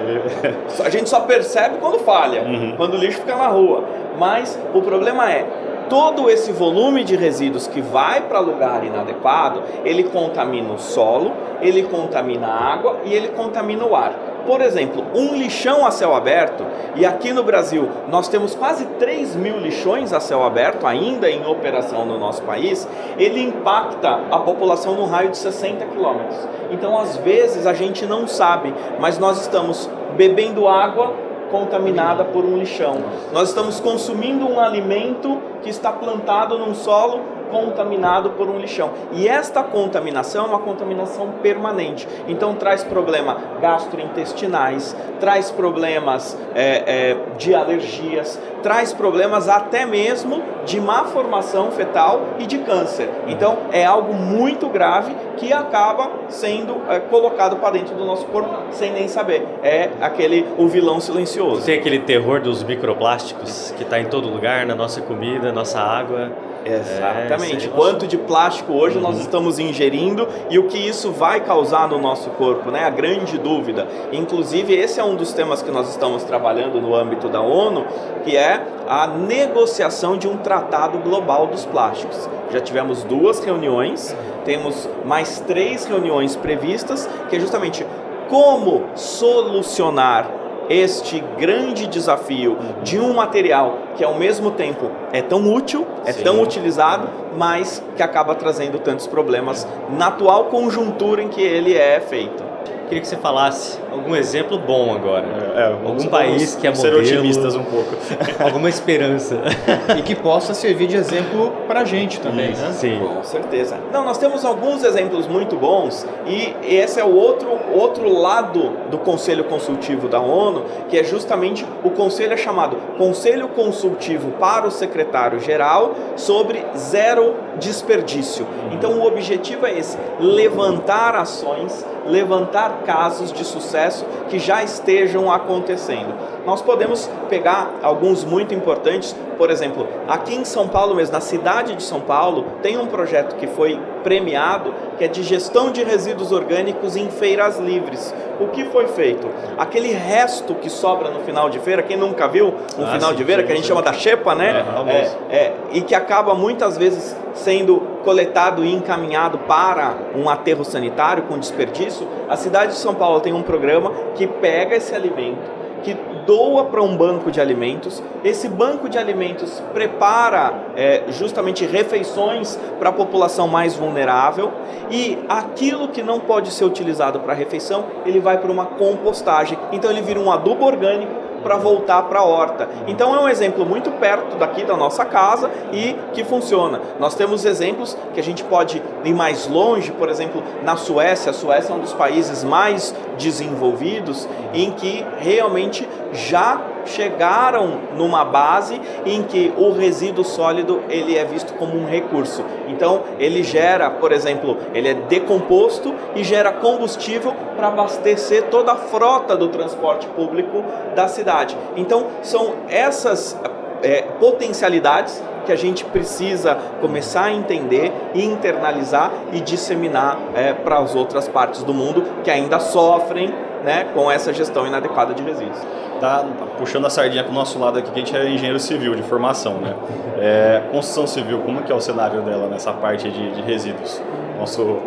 a 0.82 0.88
gente 0.88 1.08
só 1.08 1.20
percebe 1.20 1.76
quando 1.78 1.98
falha, 1.98 2.42
uhum. 2.42 2.74
quando 2.76 2.94
o 2.94 2.96
lixo 2.96 3.18
fica 3.18 3.36
na 3.36 3.48
rua. 3.48 3.84
Mas 4.18 4.58
o 4.74 4.80
problema 4.80 5.30
é, 5.30 5.46
todo 5.90 6.30
esse 6.30 6.52
volume 6.52 7.02
de 7.02 7.16
resíduos 7.16 7.66
que 7.66 7.82
vai 7.82 8.22
para 8.22 8.38
lugar 8.38 8.84
inadequado, 8.84 9.62
ele 9.84 10.04
contamina 10.04 10.72
o 10.72 10.78
solo, 10.78 11.32
ele 11.60 11.82
contamina 11.82 12.46
a 12.46 12.72
água 12.72 13.00
e 13.04 13.12
ele 13.12 13.28
contamina 13.28 13.84
o 13.84 13.96
ar. 13.96 14.14
Por 14.46 14.62
exemplo, 14.62 15.04
um 15.14 15.34
lixão 15.34 15.84
a 15.84 15.90
céu 15.90 16.14
aberto, 16.14 16.64
e 16.94 17.04
aqui 17.04 17.32
no 17.32 17.42
Brasil 17.42 17.88
nós 18.08 18.28
temos 18.28 18.54
quase 18.54 18.86
3 18.98 19.36
mil 19.36 19.58
lixões 19.58 20.12
a 20.12 20.20
céu 20.20 20.42
aberto 20.44 20.86
ainda 20.86 21.28
em 21.28 21.44
operação 21.46 22.06
no 22.06 22.18
nosso 22.18 22.42
país, 22.42 22.88
ele 23.18 23.42
impacta 23.42 24.20
a 24.30 24.38
população 24.38 24.94
no 24.94 25.04
raio 25.04 25.30
de 25.30 25.38
60 25.38 25.84
quilômetros. 25.86 26.38
Então, 26.70 26.98
às 26.98 27.16
vezes, 27.16 27.66
a 27.66 27.74
gente 27.74 28.06
não 28.06 28.26
sabe, 28.26 28.72
mas 28.98 29.18
nós 29.18 29.40
estamos 29.40 29.90
bebendo 30.16 30.68
água 30.68 31.29
contaminada 31.50 32.24
por 32.24 32.44
um 32.44 32.56
lixão. 32.56 32.96
Nós 33.32 33.48
estamos 33.48 33.80
consumindo 33.80 34.46
um 34.46 34.58
alimento 34.58 35.38
que 35.62 35.68
está 35.68 35.92
plantado 35.92 36.58
num 36.58 36.74
solo 36.74 37.39
contaminado 37.50 38.30
por 38.30 38.48
um 38.48 38.58
lixão. 38.58 38.90
E 39.12 39.28
esta 39.28 39.62
contaminação 39.62 40.46
é 40.46 40.48
uma 40.48 40.58
contaminação 40.58 41.28
permanente. 41.42 42.06
Então 42.28 42.54
traz 42.54 42.84
problemas 42.84 43.36
gastrointestinais, 43.60 44.96
traz 45.18 45.50
problemas 45.50 46.38
é, 46.54 47.10
é, 47.10 47.16
de 47.36 47.54
alergias, 47.54 48.40
traz 48.62 48.92
problemas 48.92 49.48
até 49.48 49.84
mesmo 49.84 50.42
de 50.64 50.80
má 50.80 51.04
formação 51.04 51.70
fetal 51.70 52.20
e 52.38 52.46
de 52.46 52.58
câncer. 52.58 53.08
Então 53.26 53.58
é 53.72 53.84
algo 53.84 54.14
muito 54.14 54.68
grave 54.68 55.14
que 55.36 55.52
acaba 55.52 56.10
sendo 56.28 56.76
é, 56.88 57.00
colocado 57.00 57.56
para 57.56 57.70
dentro 57.70 57.94
do 57.94 58.04
nosso 58.04 58.26
corpo 58.26 58.54
sem 58.70 58.92
nem 58.92 59.08
saber. 59.08 59.46
É 59.62 59.90
aquele 60.00 60.46
o 60.58 60.68
vilão 60.68 61.00
silencioso. 61.00 61.64
Tem 61.64 61.78
aquele 61.78 62.00
terror 62.00 62.40
dos 62.40 62.62
microplásticos 62.62 63.72
que 63.76 63.82
está 63.82 63.98
em 64.00 64.06
todo 64.06 64.28
lugar, 64.28 64.66
na 64.66 64.74
nossa 64.74 65.00
comida, 65.00 65.52
nossa 65.52 65.80
água. 65.80 66.30
Exatamente. 66.64 67.66
É, 67.66 67.70
Quanto 67.70 68.06
de 68.06 68.18
plástico 68.18 68.72
hoje 68.72 68.96
uhum. 68.96 69.02
nós 69.02 69.18
estamos 69.18 69.58
ingerindo 69.58 70.28
e 70.50 70.58
o 70.58 70.66
que 70.66 70.78
isso 70.78 71.10
vai 71.10 71.40
causar 71.40 71.88
no 71.88 71.98
nosso 71.98 72.30
corpo, 72.30 72.70
né? 72.70 72.84
A 72.84 72.90
grande 72.90 73.38
dúvida. 73.38 73.86
Inclusive, 74.12 74.74
esse 74.74 75.00
é 75.00 75.04
um 75.04 75.14
dos 75.14 75.32
temas 75.32 75.62
que 75.62 75.70
nós 75.70 75.88
estamos 75.88 76.22
trabalhando 76.24 76.80
no 76.80 76.94
âmbito 76.94 77.28
da 77.28 77.40
ONU, 77.40 77.86
que 78.24 78.36
é 78.36 78.62
a 78.86 79.06
negociação 79.06 80.16
de 80.16 80.28
um 80.28 80.36
tratado 80.36 80.98
global 80.98 81.46
dos 81.46 81.64
plásticos. 81.64 82.28
Já 82.50 82.60
tivemos 82.60 83.04
duas 83.04 83.42
reuniões, 83.42 84.14
temos 84.44 84.88
mais 85.04 85.40
três 85.40 85.84
reuniões 85.86 86.36
previstas, 86.36 87.08
que 87.28 87.36
é 87.36 87.40
justamente 87.40 87.86
como 88.28 88.84
solucionar 88.94 90.39
este 90.70 91.22
grande 91.36 91.88
desafio 91.88 92.56
de 92.84 92.98
um 92.98 93.12
material 93.12 93.78
que 93.96 94.04
ao 94.04 94.14
mesmo 94.14 94.52
tempo 94.52 94.88
é 95.12 95.20
tão 95.20 95.52
útil, 95.52 95.84
é 96.04 96.12
Sim. 96.12 96.22
tão 96.22 96.40
utilizado, 96.40 97.08
mas 97.36 97.82
que 97.96 98.02
acaba 98.02 98.36
trazendo 98.36 98.78
tantos 98.78 99.08
problemas 99.08 99.66
na 99.90 100.06
atual 100.06 100.44
conjuntura 100.44 101.22
em 101.22 101.28
que 101.28 101.42
ele 101.42 101.74
é 101.74 101.98
feito. 102.00 102.49
Queria 102.90 103.02
que 103.02 103.06
você 103.06 103.16
falasse 103.16 103.78
algum 103.92 104.16
exemplo 104.16 104.58
bom 104.58 104.92
agora. 104.92 105.24
É, 105.54 105.60
é 105.60 105.66
algum 105.66 106.08
país 106.08 106.56
que 106.56 106.66
é 106.66 106.70
modelo. 106.70 107.04
Ser 107.04 107.14
otimistas 107.14 107.54
um 107.54 107.62
pouco. 107.62 107.94
alguma 108.42 108.68
esperança. 108.68 109.40
e 109.96 110.02
que 110.02 110.16
possa 110.16 110.54
servir 110.54 110.88
de 110.88 110.96
exemplo 110.96 111.52
para 111.68 111.82
a 111.82 111.84
gente 111.84 112.20
também, 112.20 112.50
Isso, 112.50 112.62
né? 112.62 112.72
Sim. 112.72 112.98
Com 112.98 113.22
certeza. 113.22 113.78
Não, 113.92 114.04
nós 114.04 114.18
temos 114.18 114.44
alguns 114.44 114.82
exemplos 114.82 115.28
muito 115.28 115.54
bons 115.54 116.04
e 116.26 116.54
esse 116.62 116.98
é 116.98 117.04
o 117.04 117.14
outro, 117.14 117.48
outro 117.72 118.12
lado 118.12 118.72
do 118.90 118.98
Conselho 118.98 119.44
Consultivo 119.44 120.08
da 120.08 120.20
ONU, 120.20 120.64
que 120.88 120.98
é 120.98 121.04
justamente 121.04 121.64
o 121.84 121.90
conselho 121.90 122.32
é 122.32 122.36
chamado 122.36 122.76
Conselho 122.98 123.48
Consultivo 123.48 124.32
para 124.32 124.66
o 124.66 124.70
Secretário-Geral 124.70 125.94
sobre 126.16 126.64
zero 126.76 127.36
desperdício. 127.58 128.46
Então 128.72 128.98
o 128.98 129.06
objetivo 129.06 129.66
é 129.66 129.78
esse, 129.78 129.96
levantar 130.18 131.14
ações 131.14 131.84
levantar 132.10 132.82
casos 132.84 133.32
de 133.32 133.44
sucesso 133.44 134.04
que 134.28 134.38
já 134.38 134.62
estejam 134.62 135.30
acontecendo. 135.30 136.14
Nós 136.44 136.62
podemos 136.62 137.10
pegar 137.28 137.78
alguns 137.82 138.24
muito 138.24 138.54
importantes, 138.54 139.14
por 139.36 139.50
exemplo, 139.50 139.86
aqui 140.08 140.34
em 140.34 140.44
São 140.44 140.68
Paulo 140.68 140.94
mesmo, 140.94 141.12
na 141.12 141.20
cidade 141.20 141.74
de 141.74 141.82
São 141.82 142.00
Paulo, 142.00 142.44
tem 142.62 142.78
um 142.78 142.86
projeto 142.86 143.36
que 143.36 143.46
foi 143.46 143.78
premiado, 144.02 144.74
que 144.98 145.04
é 145.04 145.08
de 145.08 145.22
gestão 145.22 145.70
de 145.70 145.82
resíduos 145.82 146.32
orgânicos 146.32 146.96
em 146.96 147.08
feiras 147.08 147.58
livres. 147.58 148.14
O 148.40 148.48
que 148.48 148.64
foi 148.64 148.88
feito? 148.88 149.28
Aquele 149.58 149.92
resto 149.92 150.54
que 150.54 150.70
sobra 150.70 151.10
no 151.10 151.20
final 151.20 151.50
de 151.50 151.58
feira, 151.58 151.82
quem 151.82 151.96
nunca 151.96 152.26
viu 152.26 152.48
um 152.78 152.84
ah, 152.84 152.92
final 152.92 153.10
sim, 153.10 153.16
de 153.16 153.24
feira, 153.24 153.42
que 153.42 153.52
a 153.52 153.54
gente 153.54 153.64
sim. 153.64 153.68
chama 153.68 153.82
da 153.82 153.92
xepa, 153.92 154.34
né? 154.34 154.64
É, 154.86 154.90
é, 154.90 155.36
é, 155.36 155.54
e 155.72 155.82
que 155.82 155.94
acaba 155.94 156.34
muitas 156.34 156.78
vezes 156.78 157.14
sendo 157.34 157.82
coletado 158.04 158.64
e 158.64 158.72
encaminhado 158.72 159.38
para 159.38 159.94
um 160.14 160.28
aterro 160.28 160.64
sanitário 160.64 161.24
com 161.24 161.38
desperdício, 161.38 162.06
a 162.28 162.36
cidade 162.36 162.72
de 162.72 162.78
São 162.78 162.94
Paulo 162.94 163.20
tem 163.20 163.32
um 163.32 163.42
programa 163.42 163.92
que 164.14 164.26
pega 164.26 164.76
esse 164.76 164.94
alimento, 164.94 165.60
que 165.82 165.96
doa 166.26 166.66
para 166.66 166.82
um 166.82 166.96
banco 166.96 167.30
de 167.30 167.40
alimentos. 167.40 168.02
Esse 168.22 168.48
banco 168.48 168.88
de 168.88 168.98
alimentos 168.98 169.62
prepara 169.72 170.52
é, 170.76 171.04
justamente 171.08 171.64
refeições 171.64 172.58
para 172.78 172.90
a 172.90 172.92
população 172.92 173.48
mais 173.48 173.74
vulnerável 173.74 174.52
e 174.90 175.18
aquilo 175.28 175.88
que 175.88 176.02
não 176.02 176.20
pode 176.20 176.50
ser 176.50 176.64
utilizado 176.64 177.20
para 177.20 177.34
refeição, 177.34 177.84
ele 178.04 178.20
vai 178.20 178.38
para 178.38 178.50
uma 178.50 178.66
compostagem. 178.66 179.58
Então 179.72 179.90
ele 179.90 180.02
vira 180.02 180.20
um 180.20 180.30
adubo 180.30 180.64
orgânico 180.64 181.29
para 181.42 181.56
voltar 181.56 182.02
para 182.04 182.20
a 182.20 182.24
horta. 182.24 182.68
Então 182.86 183.14
é 183.14 183.20
um 183.20 183.28
exemplo 183.28 183.64
muito 183.64 183.90
perto 183.92 184.36
daqui 184.36 184.64
da 184.64 184.76
nossa 184.76 185.04
casa 185.04 185.50
e 185.72 185.96
que 186.12 186.24
funciona. 186.24 186.80
Nós 186.98 187.14
temos 187.14 187.44
exemplos 187.44 187.96
que 188.14 188.20
a 188.20 188.22
gente 188.22 188.44
pode 188.44 188.82
ir 189.04 189.14
mais 189.14 189.46
longe, 189.46 189.92
por 189.92 190.08
exemplo, 190.08 190.42
na 190.62 190.76
Suécia. 190.76 191.30
A 191.30 191.34
Suécia 191.34 191.72
é 191.72 191.76
um 191.76 191.80
dos 191.80 191.92
países 191.92 192.44
mais 192.44 192.94
desenvolvidos 193.18 194.28
em 194.52 194.70
que 194.72 195.04
realmente 195.18 195.88
já 196.12 196.60
chegaram 196.90 197.78
numa 197.96 198.24
base 198.24 198.80
em 199.04 199.22
que 199.22 199.52
o 199.56 199.72
resíduo 199.72 200.24
sólido 200.24 200.82
ele 200.88 201.16
é 201.16 201.24
visto 201.24 201.54
como 201.54 201.76
um 201.76 201.86
recurso. 201.86 202.44
Então 202.68 203.02
ele 203.18 203.42
gera, 203.42 203.90
por 203.90 204.12
exemplo, 204.12 204.56
ele 204.74 204.88
é 204.88 204.94
decomposto 204.94 205.94
e 206.14 206.22
gera 206.22 206.52
combustível 206.52 207.34
para 207.56 207.68
abastecer 207.68 208.44
toda 208.44 208.72
a 208.72 208.76
frota 208.76 209.36
do 209.36 209.48
transporte 209.48 210.06
público 210.08 210.64
da 210.94 211.08
cidade. 211.08 211.56
Então 211.76 212.06
são 212.22 212.54
essas 212.68 213.38
é, 213.82 214.02
potencialidades 214.18 215.22
que 215.46 215.52
a 215.52 215.56
gente 215.56 215.84
precisa 215.86 216.56
começar 216.80 217.24
a 217.24 217.32
entender 217.32 217.92
internalizar 218.14 219.10
e 219.32 219.40
disseminar 219.40 220.18
é, 220.34 220.52
para 220.52 220.78
as 220.78 220.94
outras 220.94 221.28
partes 221.28 221.62
do 221.62 221.72
mundo 221.72 222.04
que 222.22 222.30
ainda 222.30 222.60
sofrem 222.60 223.32
né, 223.64 223.88
com 223.94 224.10
essa 224.10 224.32
gestão 224.32 224.66
inadequada 224.66 225.14
de 225.14 225.22
resíduos. 225.22 225.58
Tá 226.00 226.24
puxando 226.56 226.86
a 226.86 226.90
sardinha 226.90 227.22
para 227.22 227.30
o 227.30 227.34
nosso 227.34 227.58
lado 227.58 227.78
aqui, 227.78 227.90
que 227.90 228.00
a 228.00 228.04
gente 228.04 228.16
é 228.16 228.30
engenheiro 228.30 228.58
civil 228.58 228.94
de 228.94 229.02
formação, 229.02 229.58
né? 229.58 229.74
É, 230.18 230.62
construção 230.72 231.06
civil, 231.06 231.40
como 231.40 231.62
que 231.62 231.70
é 231.70 231.74
o 231.74 231.80
cenário 231.80 232.22
dela 232.22 232.48
nessa 232.48 232.72
parte 232.72 233.10
de, 233.10 233.32
de 233.32 233.42
resíduos? 233.42 234.00
nosso, 234.40 234.62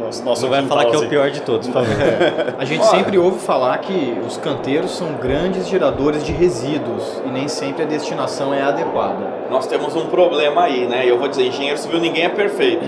nosso, 0.00 0.24
nosso 0.24 0.42
Não 0.42 0.50
vai 0.50 0.62
falar 0.66 0.86
que 0.86 0.96
é 0.96 0.98
o 0.98 1.08
pior 1.08 1.30
de 1.30 1.40
todos, 1.42 1.68
por 1.68 1.74
favor. 1.74 1.86
É. 1.96 2.54
A 2.58 2.64
gente 2.64 2.84
sempre 2.86 3.18
ouve 3.18 3.38
falar 3.38 3.78
que 3.78 4.18
os 4.26 4.36
canteiros 4.36 4.90
são 4.96 5.14
grandes 5.14 5.68
geradores 5.68 6.24
de 6.24 6.32
resíduos 6.32 7.22
e 7.24 7.28
nem 7.28 7.48
sempre 7.48 7.82
a 7.82 7.86
destinação 7.86 8.52
é 8.52 8.62
adequada. 8.62 9.26
Nós 9.50 9.66
temos 9.66 9.94
um 9.94 10.06
problema 10.06 10.62
aí, 10.62 10.86
né? 10.86 11.04
Eu 11.08 11.18
vou 11.18 11.28
dizer, 11.28 11.46
engenheiro 11.46 11.78
civil 11.78 12.00
ninguém 12.00 12.24
é 12.24 12.28
perfeito. 12.28 12.84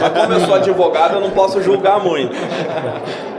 Mas 0.00 0.12
como 0.12 0.32
eu 0.32 0.40
sou 0.40 0.54
advogado, 0.54 1.14
eu 1.14 1.20
não 1.20 1.30
posso 1.30 1.62
julgar 1.62 2.02
muito. 2.02 2.36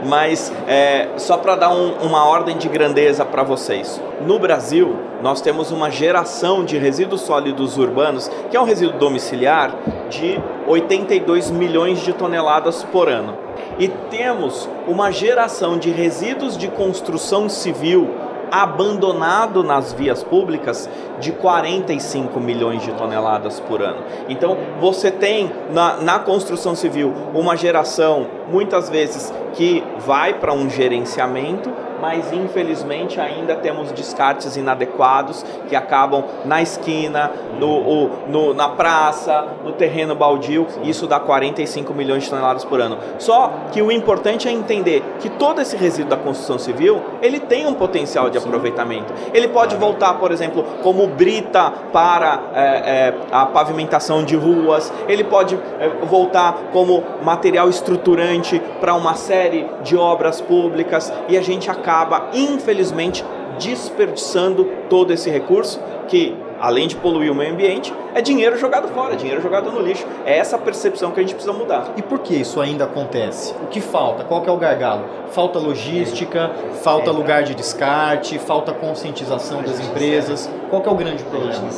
Mas 0.04 0.52
é, 0.66 1.08
só 1.16 1.36
para 1.36 1.56
dar 1.56 1.70
um, 1.70 1.94
uma 2.02 2.26
ordem 2.26 2.56
de 2.56 2.68
grandeza 2.68 3.24
para 3.24 3.42
vocês. 3.42 4.00
No 4.26 4.38
Brasil, 4.38 4.96
nós 5.22 5.40
temos 5.40 5.70
uma 5.70 5.90
geração 5.90 6.64
de 6.64 6.76
resíduos 6.76 7.22
sólidos 7.22 7.78
urbanos, 7.78 8.30
que 8.50 8.56
é 8.56 8.60
um 8.60 8.64
resíduo 8.64 8.98
domiciliar, 8.98 9.74
de 10.10 10.40
82 10.66 11.50
milhões 11.50 12.00
de 12.00 12.12
toneladas 12.12 12.82
por 12.84 13.08
ano. 13.08 13.44
E 13.78 13.88
temos 13.88 14.68
uma 14.86 15.10
geração 15.10 15.78
de 15.78 15.90
resíduos 15.90 16.56
de 16.56 16.68
construção 16.68 17.48
civil 17.48 18.10
abandonado 18.50 19.62
nas 19.62 19.92
vias 19.92 20.22
públicas 20.22 20.88
de 21.20 21.32
45 21.32 22.40
milhões 22.40 22.82
de 22.82 22.92
toneladas 22.92 23.60
por 23.60 23.82
ano. 23.82 24.02
Então, 24.28 24.56
você 24.80 25.10
tem 25.10 25.50
na, 25.72 25.96
na 25.98 26.18
construção 26.18 26.74
civil 26.74 27.12
uma 27.34 27.56
geração, 27.56 28.26
muitas 28.50 28.88
vezes, 28.88 29.32
que 29.52 29.82
vai 29.98 30.34
para 30.34 30.52
um 30.52 30.68
gerenciamento, 30.68 31.70
mas 32.04 32.30
infelizmente 32.34 33.18
ainda 33.18 33.56
temos 33.56 33.90
descartes 33.90 34.58
inadequados 34.58 35.42
que 35.66 35.74
acabam 35.74 36.22
na 36.44 36.60
esquina, 36.60 37.32
no, 37.58 38.10
no, 38.28 38.52
na 38.52 38.68
praça, 38.68 39.46
no 39.64 39.72
terreno 39.72 40.14
baldio. 40.14 40.66
Isso 40.82 41.06
dá 41.06 41.18
45 41.18 41.94
milhões 41.94 42.24
de 42.24 42.28
toneladas 42.28 42.62
por 42.62 42.78
ano. 42.78 42.98
Só 43.18 43.50
que 43.72 43.80
o 43.80 43.90
importante 43.90 44.46
é 44.46 44.52
entender 44.52 45.02
que 45.18 45.30
todo 45.30 45.62
esse 45.62 45.78
resíduo 45.78 46.10
da 46.10 46.18
construção 46.18 46.58
civil 46.58 47.00
ele 47.22 47.40
tem 47.40 47.66
um 47.66 47.72
potencial 47.72 48.28
de 48.28 48.36
aproveitamento. 48.36 49.14
Ele 49.32 49.48
pode 49.48 49.74
voltar, 49.76 50.12
por 50.18 50.30
exemplo, 50.30 50.62
como 50.82 51.06
brita 51.06 51.72
para 51.90 52.38
é, 52.52 52.60
é, 52.60 53.14
a 53.32 53.46
pavimentação 53.46 54.22
de 54.22 54.36
ruas. 54.36 54.92
Ele 55.08 55.24
pode 55.24 55.58
é, 55.80 55.88
voltar 56.04 56.64
como 56.70 57.02
material 57.22 57.70
estruturante 57.70 58.60
para 58.78 58.94
uma 58.94 59.14
série 59.14 59.66
de 59.82 59.96
obras 59.96 60.42
públicas 60.42 61.10
e 61.30 61.38
a 61.38 61.40
gente 61.40 61.70
acaba 61.70 61.93
acaba, 61.94 62.30
infelizmente, 62.32 63.24
desperdiçando 63.58 64.64
todo 64.90 65.12
esse 65.12 65.30
recurso 65.30 65.80
que, 66.08 66.36
além 66.60 66.88
de 66.88 66.96
poluir 66.96 67.30
o 67.30 67.34
meio 67.34 67.52
ambiente, 67.52 67.94
é 68.12 68.20
dinheiro 68.20 68.58
jogado 68.58 68.88
fora, 68.88 69.14
é 69.14 69.16
dinheiro 69.16 69.40
jogado 69.40 69.70
no 69.70 69.80
lixo. 69.80 70.04
É 70.26 70.36
essa 70.36 70.58
percepção 70.58 71.12
que 71.12 71.20
a 71.20 71.22
gente 71.22 71.34
precisa 71.34 71.56
mudar. 71.56 71.92
E 71.96 72.02
por 72.02 72.18
que 72.18 72.34
isso 72.34 72.60
ainda 72.60 72.84
acontece? 72.84 73.54
O 73.62 73.66
que 73.68 73.80
falta? 73.80 74.24
Qual 74.24 74.42
que 74.42 74.48
é 74.48 74.52
o 74.52 74.56
gargalo? 74.56 75.04
Falta 75.30 75.58
logística, 75.58 76.50
falta 76.82 77.12
lugar 77.12 77.44
de 77.44 77.54
descarte, 77.54 78.38
falta 78.38 78.72
conscientização 78.72 79.62
das 79.62 79.78
empresas. 79.78 80.50
Qual 80.70 80.82
que 80.82 80.88
é 80.88 80.92
o 80.92 80.96
grande 80.96 81.22
problema? 81.22 81.70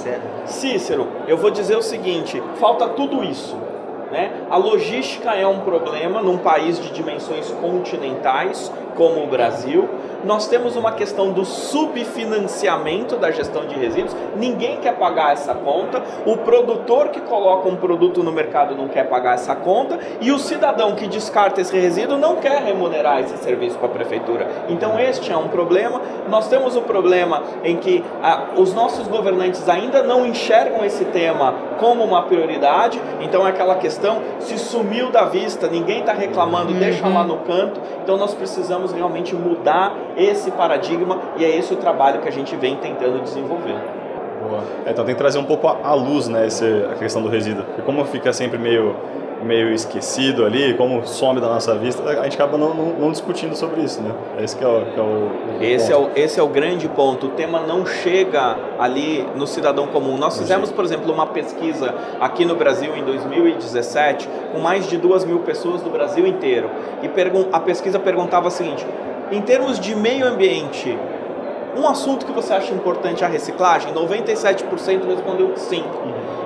Cícero, 0.47 1.09
eu 1.29 1.37
vou 1.37 1.51
dizer 1.51 1.77
o 1.77 1.83
seguinte, 1.83 2.43
falta 2.59 2.89
tudo 2.89 3.23
isso. 3.23 3.57
Né? 4.11 4.31
A 4.49 4.57
logística 4.57 5.35
é 5.35 5.47
um 5.47 5.61
problema 5.61 6.23
num 6.23 6.39
país 6.39 6.81
de 6.81 6.91
dimensões 6.91 7.51
continentais 7.61 8.73
como 8.97 9.23
o 9.23 9.27
Brasil. 9.27 9.89
Nós 10.25 10.49
temos 10.49 10.75
uma 10.75 10.93
questão 10.93 11.31
do 11.31 11.45
subfinanciamento 11.45 13.17
da 13.17 13.31
gestão 13.31 13.67
de 13.67 13.77
resíduos. 13.77 14.17
Ninguém 14.35 14.79
quer 14.79 14.97
pagar 14.97 15.33
essa 15.33 15.55
conta. 15.55 16.03
O 16.25 16.39
produtor 16.39 17.09
que 17.09 17.21
coloca 17.21 17.69
um 17.69 17.77
produto 17.77 18.23
no 18.23 18.33
mercado 18.33 18.75
não 18.75 18.89
quer 18.89 19.09
pagar 19.09 19.35
essa 19.35 19.55
conta 19.55 19.99
e 20.21 20.33
o 20.33 20.39
cidadão 20.39 20.97
que 20.97 21.07
descarta 21.07 21.61
esse 21.61 21.79
resíduo 21.79 22.19
não 22.19 22.37
quer 22.37 22.63
remunerar 22.63 23.21
esse 23.21 23.37
serviço 23.39 23.79
para 23.79 23.87
a 23.87 23.91
prefeitura. 23.91 24.49
Então 24.69 24.99
este 24.99 25.31
é 25.31 25.37
um 25.37 25.49
problema. 25.49 26.01
Nós 26.29 26.49
temos 26.49 26.75
o 26.75 26.81
um 26.81 26.83
problema 26.83 27.43
em 27.63 27.77
que 27.77 28.05
ah, 28.23 28.49
os 28.57 28.75
nossos 28.75 29.07
governantes 29.07 29.69
ainda 29.69 30.03
não 30.03 30.27
enxergam 30.27 30.85
esse 30.85 31.05
tema 31.05 31.55
como 31.79 32.03
uma 32.03 32.23
prioridade. 32.23 33.01
Então 33.21 33.47
é 33.47 33.51
aquela 33.51 33.77
questão 33.77 34.21
se 34.41 34.59
sumiu 34.59 35.11
da 35.11 35.25
vista, 35.25 35.69
ninguém 35.69 36.01
está 36.01 36.13
reclamando, 36.13 36.73
uhum. 36.73 36.79
deixa 36.79 37.07
lá 37.07 37.25
no 37.25 37.39
canto. 37.39 37.81
Então 38.03 38.17
nós 38.17 38.35
precisamos 38.35 38.86
realmente 38.93 39.35
mudar 39.35 39.95
esse 40.17 40.51
paradigma 40.51 41.19
e 41.37 41.45
é 41.45 41.57
esse 41.57 41.73
o 41.75 41.77
trabalho 41.77 42.21
que 42.21 42.29
a 42.29 42.33
gente 42.33 42.55
vem 42.57 42.77
tentando 42.77 43.23
desenvolver. 43.23 43.77
É, 44.85 44.91
então 44.91 45.05
tem 45.05 45.15
que 45.15 45.19
trazer 45.19 45.39
um 45.39 45.45
pouco 45.45 45.67
à 45.67 45.95
luz 45.95 46.29
né, 46.29 46.47
a 46.91 46.95
questão 46.95 47.23
do 47.23 47.29
resíduo. 47.29 47.65
Porque 47.65 47.83
como 47.83 48.05
fica 48.05 48.33
sempre 48.33 48.59
meio 48.59 48.95
meio 49.43 49.73
esquecido 49.73 50.45
ali, 50.45 50.75
como 50.75 51.07
some 51.07 51.41
da 51.41 51.49
nossa 51.49 51.75
vista, 51.77 52.03
a 52.03 52.25
gente 52.25 52.35
acaba 52.35 52.57
não, 52.57 52.75
não, 52.75 52.87
não 52.99 53.13
discutindo 53.13 53.55
sobre 53.55 53.83
isso, 53.83 54.03
né? 54.03 54.13
Esse 54.39 54.63
é 54.63 54.67
o, 54.67 54.85
que 54.85 54.99
é 54.99 55.03
o, 55.03 55.31
esse, 55.61 55.93
é 55.93 55.97
o, 55.97 56.11
esse 56.17 56.41
é 56.41 56.43
o 56.43 56.49
grande 56.49 56.89
ponto. 56.89 57.27
O 57.27 57.31
tema 57.31 57.61
não 57.61 57.85
chega 57.87 58.57
ali 58.79 59.27
no 59.35 59.47
cidadão 59.47 59.87
comum. 59.89 60.17
Nós 60.17 60.39
fizemos, 60.39 60.71
por 60.71 60.85
exemplo, 60.85 61.13
uma 61.13 61.27
pesquisa 61.27 61.95
aqui 62.21 62.45
no 62.45 62.57
Brasil 62.57 62.97
em 62.97 63.05
2017 63.05 64.29
com 64.53 64.59
mais 64.59 64.89
de 64.89 64.97
duas 64.97 65.25
mil 65.25 65.41
pessoas 65.41 65.83
do 65.83 65.91
Brasil 65.91 66.27
inteiro. 66.27 66.71
E 67.03 67.11
a 67.53 67.61
pesquisa 67.61 67.99
perguntava 67.99 68.49
o 68.49 68.51
seguinte: 68.51 68.87
em 69.31 69.41
termos 69.43 69.81
de 69.81 69.95
meio 69.95 70.27
ambiente, 70.27 70.97
um 71.77 71.89
assunto 71.89 72.27
que 72.27 72.33
você 72.33 72.53
acha 72.53 72.73
importante 72.73 73.23
é 73.23 73.27
a 73.27 73.31
reciclagem? 73.31 73.93
97% 73.93 75.07
respondeu 75.07 75.53
sim. 75.57 75.85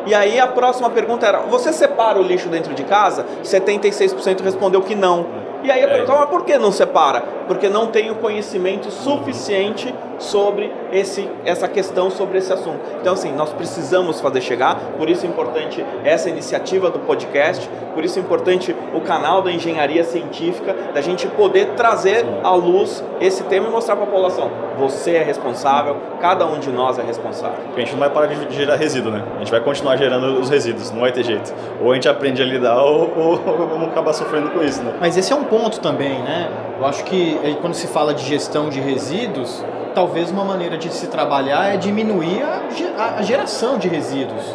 E 0.06 0.14
aí 0.14 0.40
a 0.40 0.46
próxima 0.46 0.90
pergunta 0.90 1.26
era: 1.26 1.40
você 1.40 1.72
separa 1.72 2.18
o 2.18 2.22
lixo 2.22 2.48
dentro 2.48 2.74
de 2.74 2.84
casa? 2.84 3.24
76% 3.44 4.42
respondeu 4.42 4.82
que 4.82 4.94
não. 4.94 5.26
E 5.62 5.70
aí 5.70 5.82
eu 5.82 5.88
pergunto, 5.88 6.12
mas 6.18 6.28
por 6.30 6.44
que 6.44 6.56
não 6.58 6.72
separa? 6.72 7.22
Porque 7.46 7.68
não 7.68 7.88
tem 7.88 8.10
o 8.10 8.14
conhecimento 8.14 8.90
suficiente 8.90 9.94
sobre 10.18 10.72
esse, 10.92 11.28
essa 11.44 11.68
questão, 11.68 12.10
sobre 12.10 12.38
esse 12.38 12.52
assunto. 12.52 12.80
Então, 13.00 13.12
assim, 13.12 13.32
nós 13.32 13.52
precisamos 13.52 14.20
fazer 14.20 14.40
chegar, 14.40 14.76
por 14.96 15.08
isso 15.08 15.24
é 15.24 15.28
importante 15.28 15.84
essa 16.04 16.28
iniciativa 16.28 16.90
do 16.90 16.98
podcast, 17.00 17.68
por 17.94 18.04
isso 18.04 18.18
é 18.18 18.22
importante 18.22 18.74
o 18.94 19.00
canal 19.00 19.42
da 19.42 19.50
engenharia 19.50 20.04
científica, 20.04 20.74
da 20.94 21.00
gente 21.00 21.26
poder 21.28 21.74
trazer 21.76 22.24
à 22.42 22.54
luz 22.54 23.04
esse 23.20 23.42
tema 23.44 23.68
e 23.68 23.70
mostrar 23.70 23.96
para 23.96 24.04
a 24.04 24.06
população: 24.06 24.50
você 24.78 25.12
é 25.12 25.22
responsável, 25.22 25.96
cada 26.20 26.46
um 26.46 26.58
de 26.58 26.70
nós 26.70 26.98
é 26.98 27.02
responsável. 27.02 27.58
Porque 27.66 27.80
a 27.80 27.84
gente 27.84 27.92
não 27.92 28.00
vai 28.00 28.10
parar 28.10 28.26
de 28.26 28.54
gerar 28.54 28.76
resíduo, 28.76 29.12
né? 29.12 29.24
A 29.36 29.38
gente 29.40 29.50
vai 29.50 29.60
continuar 29.60 29.96
gerando 29.96 30.40
os 30.40 30.48
resíduos, 30.48 30.90
não 30.90 31.00
vai 31.00 31.12
ter 31.12 31.24
jeito. 31.24 31.52
Ou 31.82 31.92
a 31.92 31.94
gente 31.94 32.08
aprende 32.08 32.42
a 32.42 32.44
lidar 32.44 32.82
ou, 32.82 33.12
ou, 33.16 33.30
ou 33.32 33.68
vamos 33.68 33.88
acabar 33.88 34.12
sofrendo 34.12 34.50
com 34.50 34.62
isso, 34.62 34.82
né? 34.82 34.94
Mas 35.00 35.16
esse 35.16 35.32
é 35.32 35.36
um 35.36 35.44
ponto 35.44 35.80
também, 35.80 36.18
né? 36.22 36.50
Eu 36.78 36.86
acho 36.86 37.04
que 37.04 37.38
quando 37.60 37.74
se 37.74 37.86
fala 37.86 38.14
de 38.14 38.24
gestão 38.24 38.68
de 38.68 38.80
resíduos, 38.80 39.64
talvez 39.94 40.30
uma 40.30 40.44
maneira 40.44 40.76
de 40.76 40.92
se 40.92 41.06
trabalhar 41.06 41.74
é 41.74 41.76
diminuir 41.76 42.42
a, 42.42 43.16
a 43.18 43.22
geração 43.22 43.78
de 43.78 43.88
resíduos. 43.88 44.54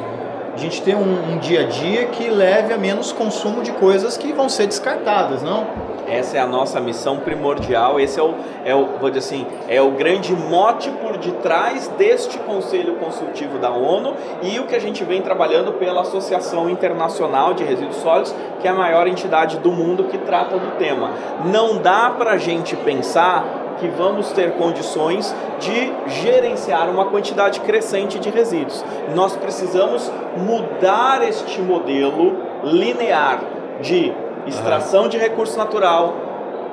A 0.54 0.58
gente 0.58 0.82
ter 0.82 0.96
um, 0.96 1.34
um, 1.34 1.38
dia 1.38 1.62
a 1.62 1.64
dia 1.68 2.06
que 2.06 2.30
leve 2.30 2.74
a 2.74 2.78
menos 2.78 3.12
consumo 3.12 3.62
de 3.62 3.74
coisas 3.74 4.16
que 4.16 4.32
vão 4.32 4.48
ser 4.48 4.68
descartadas, 4.68 5.44
não? 5.44 5.68
Essa 6.08 6.38
é 6.38 6.40
a 6.40 6.48
nossa 6.48 6.80
missão 6.80 7.18
primordial, 7.18 8.00
esse 8.00 8.18
é 8.20 8.24
o, 8.24 8.34
é 8.64 8.74
o, 8.74 8.86
vou 9.00 9.10
dizer 9.10 9.20
assim, 9.20 9.46
é 9.68 9.82
o 9.82 9.92
grande 9.92 10.34
mote 10.34 10.90
por 10.92 11.18
detrás 11.18 11.90
deste 11.98 12.38
Conselho 12.38 12.96
Consultivo 12.96 13.58
da 13.58 13.72
ONU 13.72 14.14
e 14.44 14.58
o 14.60 14.66
que 14.66 14.76
a 14.76 14.80
gente 14.80 15.04
vem 15.04 15.22
trabalhando 15.22 15.74
pela 15.74 16.02
Associação 16.02 16.70
Internacional 16.70 17.54
de 17.54 17.66
Resíduos 17.66 17.98
Sólidos, 17.98 18.34
que 18.62 18.68
é 18.68 18.72
a 18.72 18.76
maior 18.76 19.08
entidade 19.08 19.58
do 19.58 19.72
mundo 19.74 20.06
que 20.06 20.18
trata 20.20 20.58
do 20.58 20.78
tema. 20.78 21.12
Não 21.46 21.80
dá 21.80 22.12
para 22.12 22.32
a 22.32 22.38
gente 22.38 22.78
pensar 22.78 23.65
que 23.80 23.88
vamos 23.88 24.32
ter 24.32 24.54
condições 24.54 25.34
de 25.60 25.94
gerenciar 26.22 26.90
uma 26.90 27.06
quantidade 27.06 27.60
crescente 27.62 28.20
de 28.20 28.30
resíduos. 28.30 28.84
Nós 29.14 29.36
precisamos 29.36 30.12
mudar 30.38 31.28
este 31.28 31.62
modelo 31.62 32.38
linear 32.64 33.42
de 33.82 34.14
extração 34.48 35.08
de 35.08 35.18
recurso 35.18 35.58
natural, 35.58 36.14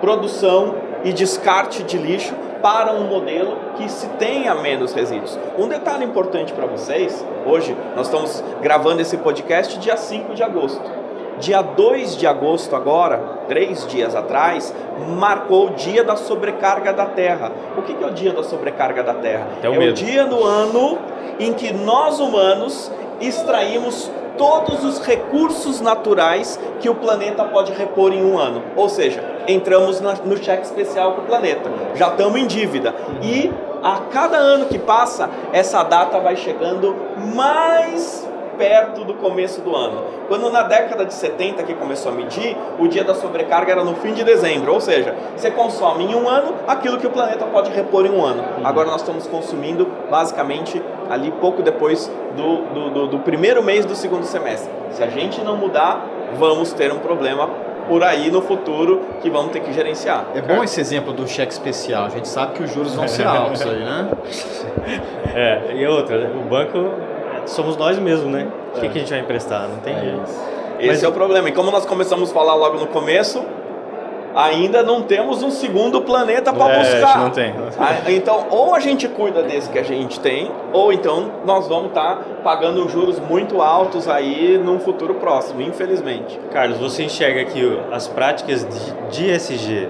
produção 0.01 0.75
e 1.05 1.13
descarte 1.13 1.83
de 1.83 1.99
lixo 1.99 2.35
para 2.63 2.93
um 2.93 3.09
modelo 3.09 3.57
que 3.77 3.91
se 3.91 4.07
tenha 4.11 4.55
menos 4.55 4.93
resíduos. 4.93 5.39
Um 5.59 5.67
detalhe 5.67 6.05
importante 6.05 6.53
para 6.53 6.67
vocês, 6.67 7.25
hoje 7.45 7.77
nós 7.97 8.07
estamos 8.07 8.43
gravando 8.61 9.03
esse 9.03 9.17
podcast 9.17 9.79
dia 9.79 9.97
5 9.97 10.35
de 10.35 10.43
agosto. 10.43 11.02
Dia 11.39 11.63
2 11.63 12.17
de 12.17 12.27
agosto, 12.27 12.77
agora, 12.77 13.19
três 13.49 13.87
dias 13.87 14.15
atrás, 14.15 14.75
marcou 15.19 15.69
o 15.69 15.71
dia 15.71 16.05
da 16.05 16.17
sobrecarga 16.17 16.93
da 16.93 17.07
Terra. 17.07 17.51
O 17.77 17.83
que 17.83 17.93
é 18.03 18.07
o 18.07 18.11
dia 18.11 18.33
da 18.33 18.43
sobrecarga 18.43 19.03
da 19.03 19.15
Terra? 19.15 19.47
é 19.75 19.79
medo. 19.79 19.91
o 19.93 19.95
dia 19.95 20.25
do 20.25 20.45
ano 20.45 20.99
em 21.39 21.53
que 21.53 21.73
nós 21.73 22.21
humanos 22.21 22.91
extraímos 23.21 24.11
todos 24.37 24.85
os 24.85 24.99
recursos 25.01 25.81
naturais 25.81 26.59
que 26.81 26.89
o 26.89 26.95
planeta 26.95 27.45
pode 27.45 27.73
repor 27.73 28.13
em 28.13 28.25
um 28.25 28.39
ano. 28.39 28.63
Ou 28.77 28.89
seja, 28.89 29.23
entramos 29.47 30.01
no 30.01 30.37
cheque 30.37 30.65
especial 30.65 31.13
para 31.13 31.23
o 31.23 31.27
planeta. 31.27 31.71
Já 31.95 32.09
estamos 32.09 32.41
em 32.41 32.47
dívida. 32.47 32.95
E 33.23 33.53
a 33.83 34.01
cada 34.11 34.37
ano 34.37 34.67
que 34.67 34.79
passa, 34.79 35.29
essa 35.53 35.83
data 35.83 36.19
vai 36.21 36.37
chegando 36.37 36.95
mais 37.35 38.27
perto 38.57 39.05
do 39.05 39.15
começo 39.15 39.61
do 39.61 39.75
ano. 39.75 40.05
Quando 40.29 40.51
na 40.51 40.63
década 40.63 41.05
de 41.05 41.15
70 41.15 41.63
que 41.63 41.75
começou 41.75 42.13
a 42.13 42.15
medir, 42.15 42.57
o 42.79 42.87
dia 42.89 43.05
da 43.05 43.15
sobrecarga 43.15 43.73
era 43.73 43.85
no 43.85 43.95
fim 43.97 44.13
de 44.13 44.25
dezembro, 44.25 44.73
ou 44.73 44.81
seja, 44.81 45.15
você 45.37 45.51
consome 45.51 46.05
em 46.05 46.15
um 46.15 46.29
ano 46.29 46.55
aquilo 46.67 46.99
que 46.99 47.07
o 47.07 47.11
planeta 47.11 47.45
pode 47.47 47.71
repor 47.71 48.07
em 48.07 48.11
um 48.11 48.25
ano. 48.25 48.43
Agora 48.65 48.89
nós 48.91 49.01
estamos 49.01 49.27
consumindo 49.27 49.87
basicamente 50.11 50.83
ali 51.11 51.31
pouco 51.33 51.63
depois 51.63 52.11
do, 52.37 52.57
do, 52.73 52.91
do, 52.91 53.07
do 53.09 53.19
primeiro 53.21 53.63
mês 53.63 53.85
do 53.85 53.95
segundo 53.95 54.25
semestre. 54.25 54.71
Se 54.91 55.03
a 55.03 55.09
gente 55.09 55.43
não 55.43 55.57
mudar, 55.57 56.07
vamos 56.39 56.73
ter 56.73 56.93
um 56.93 56.99
problema 56.99 57.49
por 57.89 58.03
aí 58.03 58.31
no 58.31 58.41
futuro 58.41 59.01
que 59.21 59.29
vamos 59.29 59.53
ter 59.53 59.61
que 59.61 59.73
gerenciar. 59.73 60.27
É 60.35 60.41
bom 60.41 60.63
esse 60.63 60.81
exemplo 60.81 61.13
do 61.13 61.27
cheque 61.27 61.53
especial. 61.53 62.07
A 62.07 62.09
gente 62.09 62.29
sabe 62.29 62.55
que 62.55 62.63
os 62.63 62.73
juros 62.73 62.95
vão 62.95 63.09
ser 63.09 63.27
altos 63.27 63.63
aí, 63.63 63.85
né? 63.85 64.09
É, 65.35 65.73
e 65.75 65.87
outra, 65.87 66.31
o 66.37 66.43
banco 66.47 66.91
somos 67.47 67.77
nós 67.77 67.99
mesmos, 67.99 68.31
né? 68.33 68.47
O 68.77 68.81
que, 68.81 68.89
que 68.89 68.99
a 68.99 69.01
gente 69.01 69.11
vai 69.11 69.21
emprestar? 69.21 69.69
Não 69.69 69.79
tem 69.79 69.99
jeito. 69.99 70.23
Esse 70.79 70.89
Mas- 70.89 71.03
é 71.05 71.09
o 71.09 71.13
problema. 71.13 71.49
E 71.49 71.53
como 71.53 71.71
nós 71.71 71.85
começamos 71.87 72.31
a 72.31 72.35
falar 72.35 72.55
logo 72.55 72.79
no 72.79 72.87
começo, 72.89 73.43
ainda 74.35 74.83
não 74.83 75.03
temos 75.03 75.43
um 75.43 75.51
segundo 75.51 76.01
planeta 76.01 76.53
para 76.53 76.73
É, 76.73 76.79
buscar. 76.79 77.19
não 77.19 77.31
tem. 77.31 77.55
Ah, 77.79 78.11
Então, 78.11 78.47
ou 78.51 78.75
a 78.75 78.81
gente 78.81 79.07
cuida 79.07 79.43
desse 79.43 79.69
que 79.69 79.79
a 79.79 79.83
gente 79.83 80.19
tem, 80.21 80.51
ou 80.73 80.93
então 80.93 81.31
nós 81.45 81.69
vamos 81.69 81.89
estar 81.89 82.17
pagando 82.43 82.89
juros 82.89 83.19
muito 83.21 83.61
altos 83.61 84.09
aí 84.09 84.59
num 84.59 84.79
futuro 84.81 85.15
próximo, 85.15 85.61
infelizmente. 85.61 86.41
Carlos, 86.51 86.79
você 86.79 87.05
enxerga 87.05 87.45
que 87.45 87.79
as 87.93 88.09
práticas 88.09 88.67
de, 88.67 89.25
de 89.25 89.31
ESG 89.31 89.89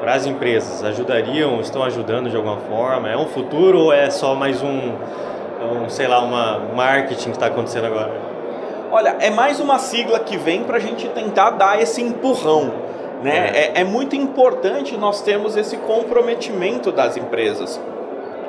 para 0.00 0.14
as 0.14 0.26
empresas 0.26 0.82
ajudariam, 0.84 1.60
estão 1.60 1.82
ajudando 1.82 2.30
de 2.30 2.36
alguma 2.36 2.56
forma? 2.56 3.08
É 3.10 3.16
um 3.16 3.26
futuro 3.26 3.78
ou 3.78 3.92
é 3.92 4.08
só 4.10 4.34
mais 4.34 4.62
um, 4.62 4.92
um 5.72 5.88
sei 5.88 6.06
lá, 6.06 6.20
uma 6.20 6.58
marketing 6.74 7.30
que 7.30 7.36
está 7.36 7.46
acontecendo 7.46 7.86
agora? 7.86 8.12
Olha, 8.90 9.16
é 9.20 9.30
mais 9.30 9.60
uma 9.60 9.78
sigla 9.78 10.20
que 10.20 10.36
vem 10.36 10.64
para 10.64 10.76
a 10.76 10.80
gente 10.80 11.08
tentar 11.08 11.50
dar 11.50 11.80
esse 11.80 12.00
empurrão. 12.00 12.72
Né? 13.22 13.50
É. 13.54 13.80
é 13.80 13.84
muito 13.84 14.14
importante 14.14 14.96
nós 14.96 15.22
termos 15.22 15.56
esse 15.56 15.76
comprometimento 15.78 16.92
das 16.92 17.16
empresas. 17.16 17.80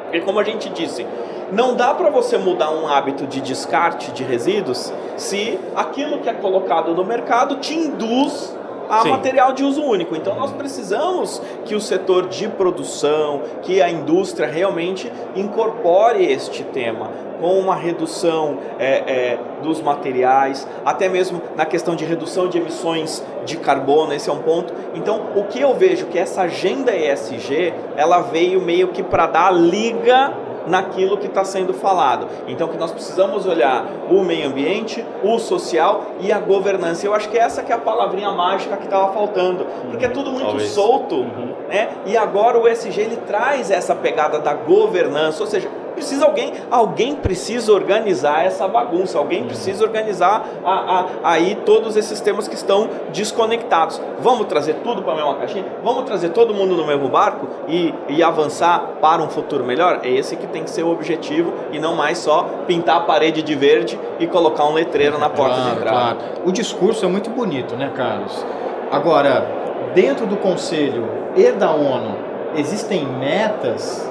Porque, 0.04 0.22
como 0.22 0.40
a 0.40 0.44
gente 0.44 0.70
disse, 0.70 1.06
não 1.52 1.76
dá 1.76 1.94
para 1.94 2.10
você 2.10 2.38
mudar 2.38 2.72
um 2.72 2.88
hábito 2.88 3.26
de 3.26 3.42
descarte 3.42 4.12
de 4.12 4.24
resíduos 4.24 4.94
se 5.16 5.60
aquilo 5.76 6.20
que 6.20 6.30
é 6.30 6.34
colocado 6.34 6.94
no 6.94 7.04
mercado 7.04 7.58
te 7.58 7.74
induz 7.74 8.57
a 8.90 9.02
Sim. 9.02 9.10
material 9.10 9.54
de 9.54 9.64
uso 9.64 9.82
único. 9.82 10.16
Então 10.16 10.36
nós 10.36 10.52
precisamos 10.52 11.42
que 11.66 11.76
o 11.76 11.82
setor 11.82 12.28
de 12.28 12.48
produção, 12.48 13.42
que 13.62 13.82
a 13.82 13.90
indústria 13.90 14.48
realmente 14.48 15.12
incorpore 15.36 16.26
este 16.26 16.64
tema 16.64 17.10
com 17.40 17.60
uma 17.60 17.76
redução 17.76 18.58
é, 18.80 18.88
é, 18.88 19.40
dos 19.62 19.82
materiais, 19.82 20.68
até 20.84 21.08
mesmo 21.08 21.42
na 21.56 21.66
questão 21.66 21.96
de 21.96 22.04
redução 22.04 22.48
de 22.48 22.58
emissões 22.58 23.24
de 23.46 23.58
carbono, 23.58 24.14
esse 24.14 24.30
é 24.30 24.34
um 24.34 24.42
ponto. 24.42 24.74
Então, 24.96 25.22
o 25.36 25.44
que 25.44 25.62
eu 25.62 25.74
vejo 25.76 26.08
que 26.08 26.18
essa 26.18 26.42
agenda 26.42 26.96
ESG, 26.96 27.74
ela 27.96 28.22
veio 28.22 28.62
meio 28.62 28.90
que 28.90 29.04
para 29.04 29.28
dar 29.28 29.52
liga 29.52 30.34
naquilo 30.68 31.18
que 31.18 31.28
está 31.28 31.44
sendo 31.44 31.74
falado. 31.74 32.28
Então, 32.48 32.68
que 32.68 32.78
nós 32.78 32.92
precisamos 32.92 33.46
olhar 33.46 33.86
o 34.10 34.22
meio 34.24 34.48
ambiente, 34.48 35.04
o 35.24 35.40
social 35.40 36.06
e 36.20 36.32
a 36.32 36.40
governança. 36.40 37.06
Eu 37.06 37.14
acho 37.14 37.30
que 37.30 37.38
essa 37.38 37.64
que 37.64 37.72
é 37.72 37.76
a 37.76 37.80
palavrinha 37.80 38.32
mágica 38.32 38.78
que 38.78 38.86
estava 38.86 39.14
faltando, 39.14 39.66
porque 39.90 40.06
é 40.06 40.10
tudo 40.10 40.32
muito 40.32 40.46
Talvez. 40.48 40.70
solto, 40.70 41.26
né? 41.68 41.90
E 42.06 42.16
agora 42.18 42.60
o 42.60 42.68
ESG 42.68 43.02
ele 43.02 43.18
traz 43.28 43.72
essa 43.72 43.96
pegada 43.96 44.40
da 44.40 44.54
governança, 44.54 45.42
ou 45.44 45.50
seja, 45.50 45.70
precisa 45.98 46.26
alguém, 46.26 46.54
alguém 46.72 47.16
precisa 47.16 47.74
organizar 47.74 48.46
essa 48.46 48.68
bagunça, 48.68 49.18
alguém 49.18 49.44
precisa 49.46 49.84
organizar 49.84 50.46
a, 50.64 50.72
a- 50.72 51.06
aí 51.24 51.56
todos 51.66 51.98
esses 51.98 52.22
temas 52.22 52.48
que 52.48 52.56
estão 52.56 52.88
desconectados. 53.12 54.00
Vamos 54.20 54.48
trazer 54.48 54.76
tudo 54.84 55.02
para 55.02 55.14
a 55.14 55.16
mesma 55.16 55.36
caixinha? 55.36 55.66
Vamos 55.84 56.04
trazer 56.06 56.30
todo 56.30 56.54
mundo 56.54 56.76
no 56.76 56.86
mesmo 56.86 57.10
barco 57.10 57.48
e, 57.68 57.94
e 58.08 58.22
avançar 58.24 58.80
para 59.02 59.22
um 59.22 59.30
futuro 59.30 59.64
melhor? 59.64 60.00
É 60.04 60.10
esse 60.10 60.36
que 60.36 60.48
tem 60.48 60.64
que 60.64 60.70
ser 60.70 60.84
o 60.84 60.92
objetivo 60.92 61.52
e 61.72 61.80
não 61.80 61.96
mais 61.96 62.20
só 62.20 62.44
pintar 62.68 62.98
a 62.98 63.02
parede 63.02 63.42
de 63.42 63.56
verde 63.56 64.00
e 64.20 64.28
colocar 64.28 64.66
um 64.66 64.74
letreiro 64.74 65.18
na 65.18 65.30
porta 65.30 65.56
de 65.56 65.62
Claro, 65.62 65.78
entrada. 65.80 66.16
claro. 66.16 66.18
O 66.46 66.52
discurso 66.52 67.04
é 67.06 67.08
muito 67.08 67.30
bonito, 67.32 67.76
né, 67.76 67.92
Carlos? 67.96 68.46
Agora, 68.92 69.46
dentro 69.94 70.26
do 70.26 70.38
Conselho 70.38 71.08
e 71.36 71.52
da 71.52 71.72
ONU, 71.72 72.16
existem 72.56 73.06
metas 73.06 74.10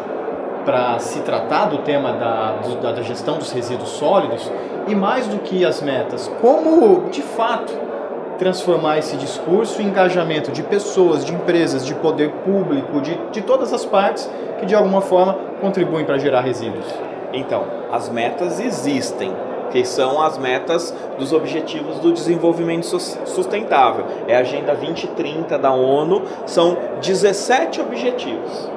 para 0.66 0.98
se 0.98 1.20
tratar 1.20 1.66
do 1.66 1.78
tema 1.78 2.12
da, 2.12 2.56
da, 2.92 3.02
gestão 3.02 3.38
dos 3.38 3.52
resíduos 3.52 3.90
sólidos? 3.90 4.50
E 4.88 4.94
mais 4.94 5.26
do 5.28 5.38
que 5.38 5.64
as 5.64 5.80
metas, 5.80 6.30
como 6.40 7.08
de 7.08 7.22
fato 7.22 7.72
transformar 8.38 8.98
esse 8.98 9.16
discurso 9.16 9.80
em 9.80 9.86
engajamento 9.86 10.52
de 10.52 10.62
pessoas, 10.62 11.24
de 11.24 11.32
empresas, 11.32 11.86
de 11.86 11.94
poder 11.94 12.30
público, 12.44 13.00
de, 13.00 13.16
de 13.32 13.40
todas 13.40 13.72
as 13.72 13.86
partes 13.86 14.28
que 14.58 14.66
de 14.66 14.74
alguma 14.74 15.00
forma 15.00 15.38
contribuem 15.60 16.04
para 16.04 16.18
gerar 16.18 16.42
resíduos? 16.42 16.84
Então, 17.32 17.64
as 17.90 18.08
metas 18.08 18.60
existem, 18.60 19.32
que 19.70 19.84
são 19.84 20.20
as 20.22 20.38
metas 20.38 20.94
dos 21.18 21.32
Objetivos 21.32 21.98
do 21.98 22.12
Desenvolvimento 22.12 22.86
Sus- 22.86 23.18
Sustentável. 23.24 24.04
É 24.28 24.36
a 24.36 24.40
Agenda 24.40 24.74
2030 24.74 25.58
da 25.58 25.72
ONU, 25.72 26.22
são 26.46 26.76
17 27.00 27.80
objetivos. 27.80 28.75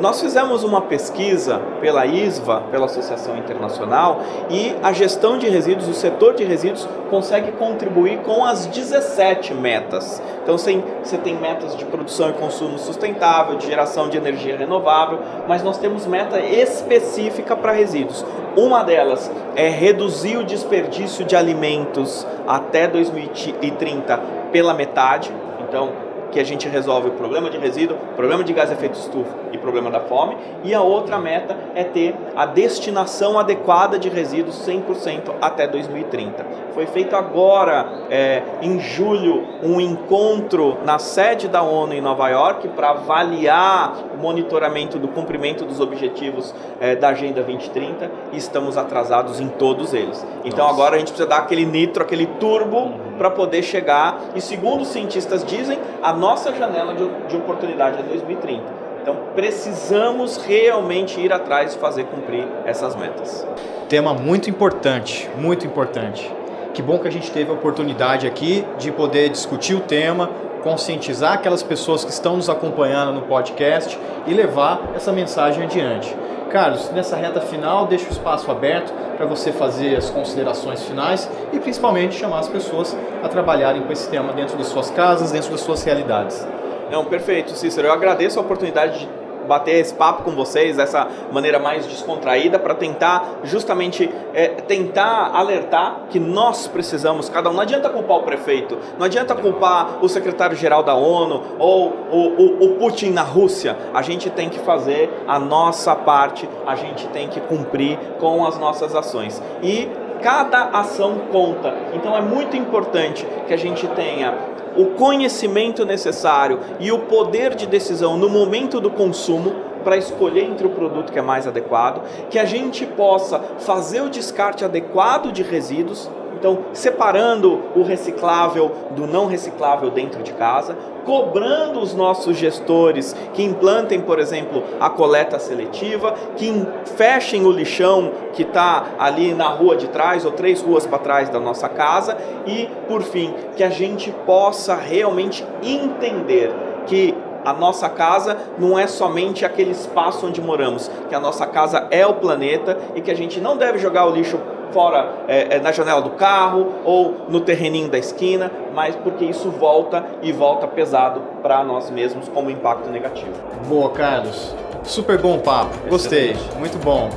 Nós 0.00 0.20
fizemos 0.20 0.62
uma 0.62 0.82
pesquisa 0.82 1.60
pela 1.80 2.06
ISVA, 2.06 2.62
pela 2.70 2.86
Associação 2.86 3.36
Internacional, 3.36 4.20
e 4.48 4.76
a 4.80 4.92
gestão 4.92 5.38
de 5.38 5.48
resíduos, 5.48 5.88
o 5.88 5.94
setor 5.94 6.34
de 6.34 6.44
resíduos, 6.44 6.88
consegue 7.10 7.50
contribuir 7.52 8.18
com 8.18 8.44
as 8.44 8.66
17 8.66 9.54
metas. 9.54 10.22
Então 10.42 10.56
você 10.56 11.18
tem 11.18 11.34
metas 11.34 11.76
de 11.76 11.84
produção 11.84 12.30
e 12.30 12.32
consumo 12.34 12.78
sustentável, 12.78 13.56
de 13.56 13.66
geração 13.66 14.08
de 14.08 14.16
energia 14.16 14.56
renovável, 14.56 15.18
mas 15.48 15.64
nós 15.64 15.78
temos 15.78 16.06
meta 16.06 16.38
específica 16.38 17.56
para 17.56 17.72
resíduos. 17.72 18.24
Uma 18.56 18.84
delas 18.84 19.30
é 19.56 19.68
reduzir 19.68 20.36
o 20.36 20.44
desperdício 20.44 21.24
de 21.24 21.34
alimentos 21.34 22.24
até 22.46 22.86
2030 22.86 24.16
pela 24.52 24.72
metade. 24.74 25.32
Então, 25.60 26.07
que 26.30 26.40
a 26.40 26.44
gente 26.44 26.68
resolve 26.68 27.08
o 27.08 27.12
problema 27.12 27.50
de 27.50 27.58
resíduo, 27.58 27.96
problema 28.16 28.44
de 28.44 28.52
gás 28.52 28.68
de 28.68 28.74
efeito 28.74 28.98
estufa 28.98 29.34
e 29.52 29.58
problema 29.58 29.90
da 29.90 30.00
fome. 30.00 30.36
E 30.62 30.74
a 30.74 30.82
outra 30.82 31.18
meta 31.18 31.56
é 31.74 31.84
ter 31.84 32.14
a 32.36 32.46
destinação 32.46 33.38
adequada 33.38 33.98
de 33.98 34.08
resíduos 34.08 34.56
100% 34.66 35.34
até 35.40 35.66
2030. 35.66 36.46
Foi 36.72 36.86
feito 36.86 37.16
agora, 37.16 37.86
é, 38.10 38.42
em 38.62 38.78
julho, 38.80 39.44
um 39.62 39.80
encontro 39.80 40.78
na 40.84 40.98
sede 40.98 41.48
da 41.48 41.62
ONU 41.62 41.92
em 41.92 42.00
Nova 42.00 42.28
York 42.28 42.68
para 42.68 42.90
avaliar 42.90 43.94
o 44.14 44.18
monitoramento 44.18 44.98
do 44.98 45.08
cumprimento 45.08 45.64
dos 45.64 45.80
objetivos 45.80 46.54
é, 46.80 46.94
da 46.94 47.08
Agenda 47.08 47.42
2030 47.42 48.10
e 48.32 48.36
estamos 48.36 48.76
atrasados 48.76 49.40
em 49.40 49.48
todos 49.48 49.94
eles. 49.94 50.24
Então 50.44 50.66
Nossa. 50.66 50.74
agora 50.74 50.96
a 50.96 50.98
gente 50.98 51.08
precisa 51.08 51.28
dar 51.28 51.38
aquele 51.38 51.64
nitro, 51.64 52.02
aquele 52.02 52.26
turbo 52.26 53.07
para 53.18 53.30
poder 53.30 53.62
chegar. 53.62 54.20
E 54.34 54.40
segundo 54.40 54.82
os 54.82 54.88
cientistas 54.88 55.44
dizem, 55.44 55.78
a 56.02 56.12
nossa 56.12 56.54
janela 56.54 56.94
de, 56.94 57.06
de 57.28 57.36
oportunidade 57.36 57.98
é 57.98 58.02
2030. 58.02 58.62
Então 59.02 59.16
precisamos 59.34 60.36
realmente 60.38 61.20
ir 61.20 61.32
atrás 61.32 61.74
e 61.74 61.78
fazer 61.78 62.04
cumprir 62.04 62.46
essas 62.64 62.94
metas. 62.94 63.46
Tema 63.88 64.14
muito 64.14 64.48
importante, 64.48 65.28
muito 65.36 65.66
importante. 65.66 66.30
Que 66.74 66.82
bom 66.82 66.98
que 66.98 67.08
a 67.08 67.10
gente 67.10 67.30
teve 67.30 67.50
a 67.50 67.54
oportunidade 67.54 68.26
aqui 68.26 68.64
de 68.78 68.92
poder 68.92 69.30
discutir 69.30 69.74
o 69.74 69.80
tema, 69.80 70.30
conscientizar 70.62 71.32
aquelas 71.32 71.62
pessoas 71.62 72.04
que 72.04 72.10
estão 72.10 72.36
nos 72.36 72.48
acompanhando 72.48 73.12
no 73.12 73.22
podcast 73.22 73.98
e 74.26 74.34
levar 74.34 74.92
essa 74.94 75.10
mensagem 75.10 75.64
adiante. 75.64 76.14
Carlos, 76.48 76.90
nessa 76.90 77.16
reta 77.16 77.40
final, 77.40 77.86
deixa 77.86 78.08
o 78.08 78.12
espaço 78.12 78.50
aberto 78.50 78.92
para 79.16 79.26
você 79.26 79.52
fazer 79.52 79.96
as 79.96 80.10
considerações 80.10 80.82
finais 80.82 81.30
e 81.52 81.60
principalmente 81.60 82.14
chamar 82.14 82.40
as 82.40 82.48
pessoas 82.48 82.96
a 83.22 83.28
trabalharem 83.28 83.82
com 83.82 83.92
esse 83.92 84.08
tema 84.08 84.32
dentro 84.32 84.56
de 84.56 84.64
suas 84.64 84.90
casas, 84.90 85.30
dentro 85.30 85.50
das 85.50 85.60
suas 85.60 85.82
realidades. 85.84 86.46
Não, 86.90 87.04
perfeito, 87.04 87.52
Cícero. 87.52 87.88
Eu 87.88 87.92
agradeço 87.92 88.38
a 88.38 88.42
oportunidade 88.42 89.00
de 89.00 89.17
bater 89.48 89.76
esse 89.80 89.94
papo 89.94 90.22
com 90.22 90.32
vocês, 90.32 90.78
essa 90.78 91.08
maneira 91.32 91.58
mais 91.58 91.86
descontraída, 91.86 92.58
para 92.58 92.74
tentar 92.74 93.40
justamente 93.42 94.08
é, 94.34 94.48
tentar 94.48 95.30
alertar 95.34 96.02
que 96.10 96.20
nós 96.20 96.68
precisamos, 96.68 97.28
cada 97.28 97.50
um. 97.50 97.54
Não 97.54 97.62
adianta 97.62 97.88
culpar 97.88 98.18
o 98.18 98.22
prefeito, 98.22 98.78
não 98.98 99.06
adianta 99.06 99.34
culpar 99.34 99.98
o 100.02 100.08
secretário-geral 100.08 100.82
da 100.82 100.94
ONU 100.94 101.42
ou 101.58 101.88
o, 102.10 102.16
o, 102.16 102.64
o 102.64 102.76
Putin 102.76 103.10
na 103.10 103.22
Rússia. 103.22 103.76
A 103.94 104.02
gente 104.02 104.30
tem 104.30 104.48
que 104.48 104.58
fazer 104.60 105.10
a 105.26 105.38
nossa 105.38 105.96
parte, 105.96 106.48
a 106.66 106.76
gente 106.76 107.08
tem 107.08 107.28
que 107.28 107.40
cumprir 107.40 107.98
com 108.20 108.46
as 108.46 108.58
nossas 108.58 108.94
ações. 108.94 109.42
E 109.62 109.88
cada 110.22 110.64
ação 110.70 111.20
conta. 111.30 111.74
Então 111.94 112.16
é 112.16 112.20
muito 112.20 112.56
importante 112.56 113.26
que 113.46 113.54
a 113.54 113.56
gente 113.56 113.86
tenha 113.88 114.34
o 114.76 114.86
conhecimento 114.96 115.84
necessário 115.84 116.60
e 116.78 116.90
o 116.92 117.00
poder 117.00 117.54
de 117.54 117.66
decisão 117.66 118.16
no 118.16 118.28
momento 118.28 118.80
do 118.80 118.90
consumo 118.90 119.54
para 119.84 119.96
escolher 119.96 120.44
entre 120.44 120.66
o 120.66 120.70
produto 120.70 121.12
que 121.12 121.18
é 121.18 121.22
mais 121.22 121.46
adequado, 121.46 122.02
que 122.28 122.38
a 122.38 122.44
gente 122.44 122.84
possa 122.84 123.38
fazer 123.58 124.02
o 124.02 124.10
descarte 124.10 124.64
adequado 124.64 125.32
de 125.32 125.42
resíduos, 125.42 126.10
então 126.38 126.58
separando 126.72 127.60
o 127.74 127.82
reciclável 127.82 128.70
do 128.92 129.06
não 129.06 129.26
reciclável 129.26 129.90
dentro 129.90 130.22
de 130.22 130.32
casa, 130.32 130.76
cobrando 131.04 131.80
os 131.80 131.94
nossos 131.94 132.36
gestores 132.36 133.14
que 133.34 133.42
implantem, 133.42 134.00
por 134.00 134.18
exemplo, 134.18 134.62
a 134.78 134.90
coleta 134.90 135.38
seletiva, 135.38 136.14
que 136.36 136.66
fechem 136.96 137.46
o 137.46 137.50
lixão 137.50 138.12
que 138.32 138.42
está 138.42 138.88
ali 138.98 139.34
na 139.34 139.48
rua 139.48 139.76
de 139.76 139.88
trás 139.88 140.24
ou 140.24 140.32
três 140.32 140.62
ruas 140.62 140.86
para 140.86 140.98
trás 140.98 141.28
da 141.28 141.40
nossa 141.40 141.68
casa 141.68 142.16
e, 142.46 142.68
por 142.86 143.02
fim, 143.02 143.34
que 143.56 143.64
a 143.64 143.70
gente 143.70 144.10
possa 144.26 144.74
realmente 144.74 145.44
entender 145.62 146.52
que 146.86 147.14
a 147.44 147.52
nossa 147.52 147.88
casa 147.88 148.36
não 148.58 148.78
é 148.78 148.86
somente 148.86 149.44
aquele 149.44 149.70
espaço 149.70 150.26
onde 150.26 150.40
moramos, 150.40 150.90
que 151.08 151.14
a 151.14 151.20
nossa 151.20 151.46
casa 151.46 151.86
é 151.90 152.06
o 152.06 152.14
planeta 152.14 152.76
e 152.94 153.00
que 153.00 153.10
a 153.10 153.16
gente 153.16 153.40
não 153.40 153.56
deve 153.56 153.78
jogar 153.78 154.06
o 154.06 154.10
lixo 154.10 154.38
fora 154.72 155.24
é, 155.28 155.56
é, 155.56 155.60
na 155.60 155.72
janela 155.72 156.00
do 156.00 156.10
carro 156.10 156.74
ou 156.84 157.26
no 157.28 157.40
terreninho 157.40 157.88
da 157.88 157.98
esquina, 157.98 158.50
mas 158.74 158.94
porque 158.96 159.24
isso 159.24 159.50
volta 159.50 160.04
e 160.22 160.32
volta 160.32 160.66
pesado 160.66 161.20
para 161.42 161.62
nós 161.64 161.90
mesmos 161.90 162.28
como 162.28 162.50
impacto 162.50 162.88
negativo. 162.90 163.34
Boa, 163.68 163.90
Carlos. 163.90 164.54
Super 164.84 165.18
bom 165.18 165.38
papo. 165.38 165.76
Gostei. 165.88 166.36
Muito 166.58 166.78
bom. 166.78 167.10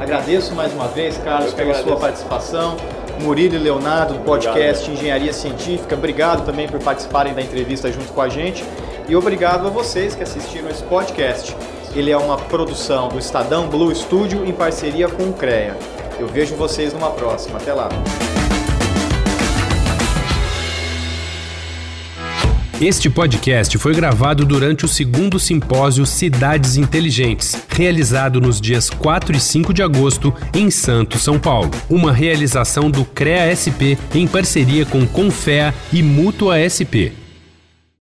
Agradeço 0.00 0.54
mais 0.54 0.72
uma 0.72 0.88
vez, 0.88 1.16
Carlos, 1.18 1.54
pela 1.54 1.70
agradeço. 1.70 1.88
sua 1.88 1.96
participação. 1.96 2.76
Murilo 3.22 3.54
e 3.54 3.58
Leonardo, 3.58 4.14
do 4.14 4.20
podcast 4.20 4.82
obrigado. 4.82 4.92
Engenharia 4.92 5.32
Científica, 5.32 5.94
obrigado 5.94 6.44
também 6.44 6.68
por 6.68 6.80
participarem 6.80 7.32
da 7.32 7.40
entrevista 7.40 7.90
junto 7.92 8.12
com 8.12 8.20
a 8.20 8.28
gente. 8.28 8.64
E 9.08 9.14
obrigado 9.14 9.66
a 9.66 9.70
vocês 9.70 10.14
que 10.14 10.22
assistiram 10.22 10.68
esse 10.68 10.82
podcast. 10.84 11.56
Ele 11.94 12.10
é 12.10 12.16
uma 12.16 12.36
produção 12.36 13.08
do 13.08 13.18
Estadão 13.18 13.68
Blue 13.68 13.94
Studio 13.94 14.44
em 14.44 14.52
parceria 14.52 15.08
com 15.08 15.24
o 15.24 15.32
CREA. 15.32 15.76
Eu 16.18 16.28
vejo 16.28 16.54
vocês 16.54 16.92
numa 16.92 17.10
próxima. 17.10 17.58
Até 17.58 17.72
lá. 17.72 17.88
Este 22.80 23.08
podcast 23.08 23.78
foi 23.78 23.94
gravado 23.94 24.44
durante 24.44 24.84
o 24.84 24.88
segundo 24.88 25.38
simpósio 25.38 26.04
Cidades 26.04 26.76
Inteligentes, 26.76 27.56
realizado 27.68 28.40
nos 28.40 28.60
dias 28.60 28.90
4 28.90 29.36
e 29.36 29.40
5 29.40 29.72
de 29.72 29.82
agosto 29.82 30.34
em 30.52 30.70
Santos, 30.70 31.22
São 31.22 31.38
Paulo. 31.38 31.70
Uma 31.88 32.12
realização 32.12 32.90
do 32.90 33.04
CREA 33.04 33.54
SP 33.54 33.96
em 34.12 34.26
parceria 34.26 34.84
com 34.84 35.06
Confea 35.06 35.72
e 35.92 36.02
Mútua 36.02 36.56
SP. 36.58 37.23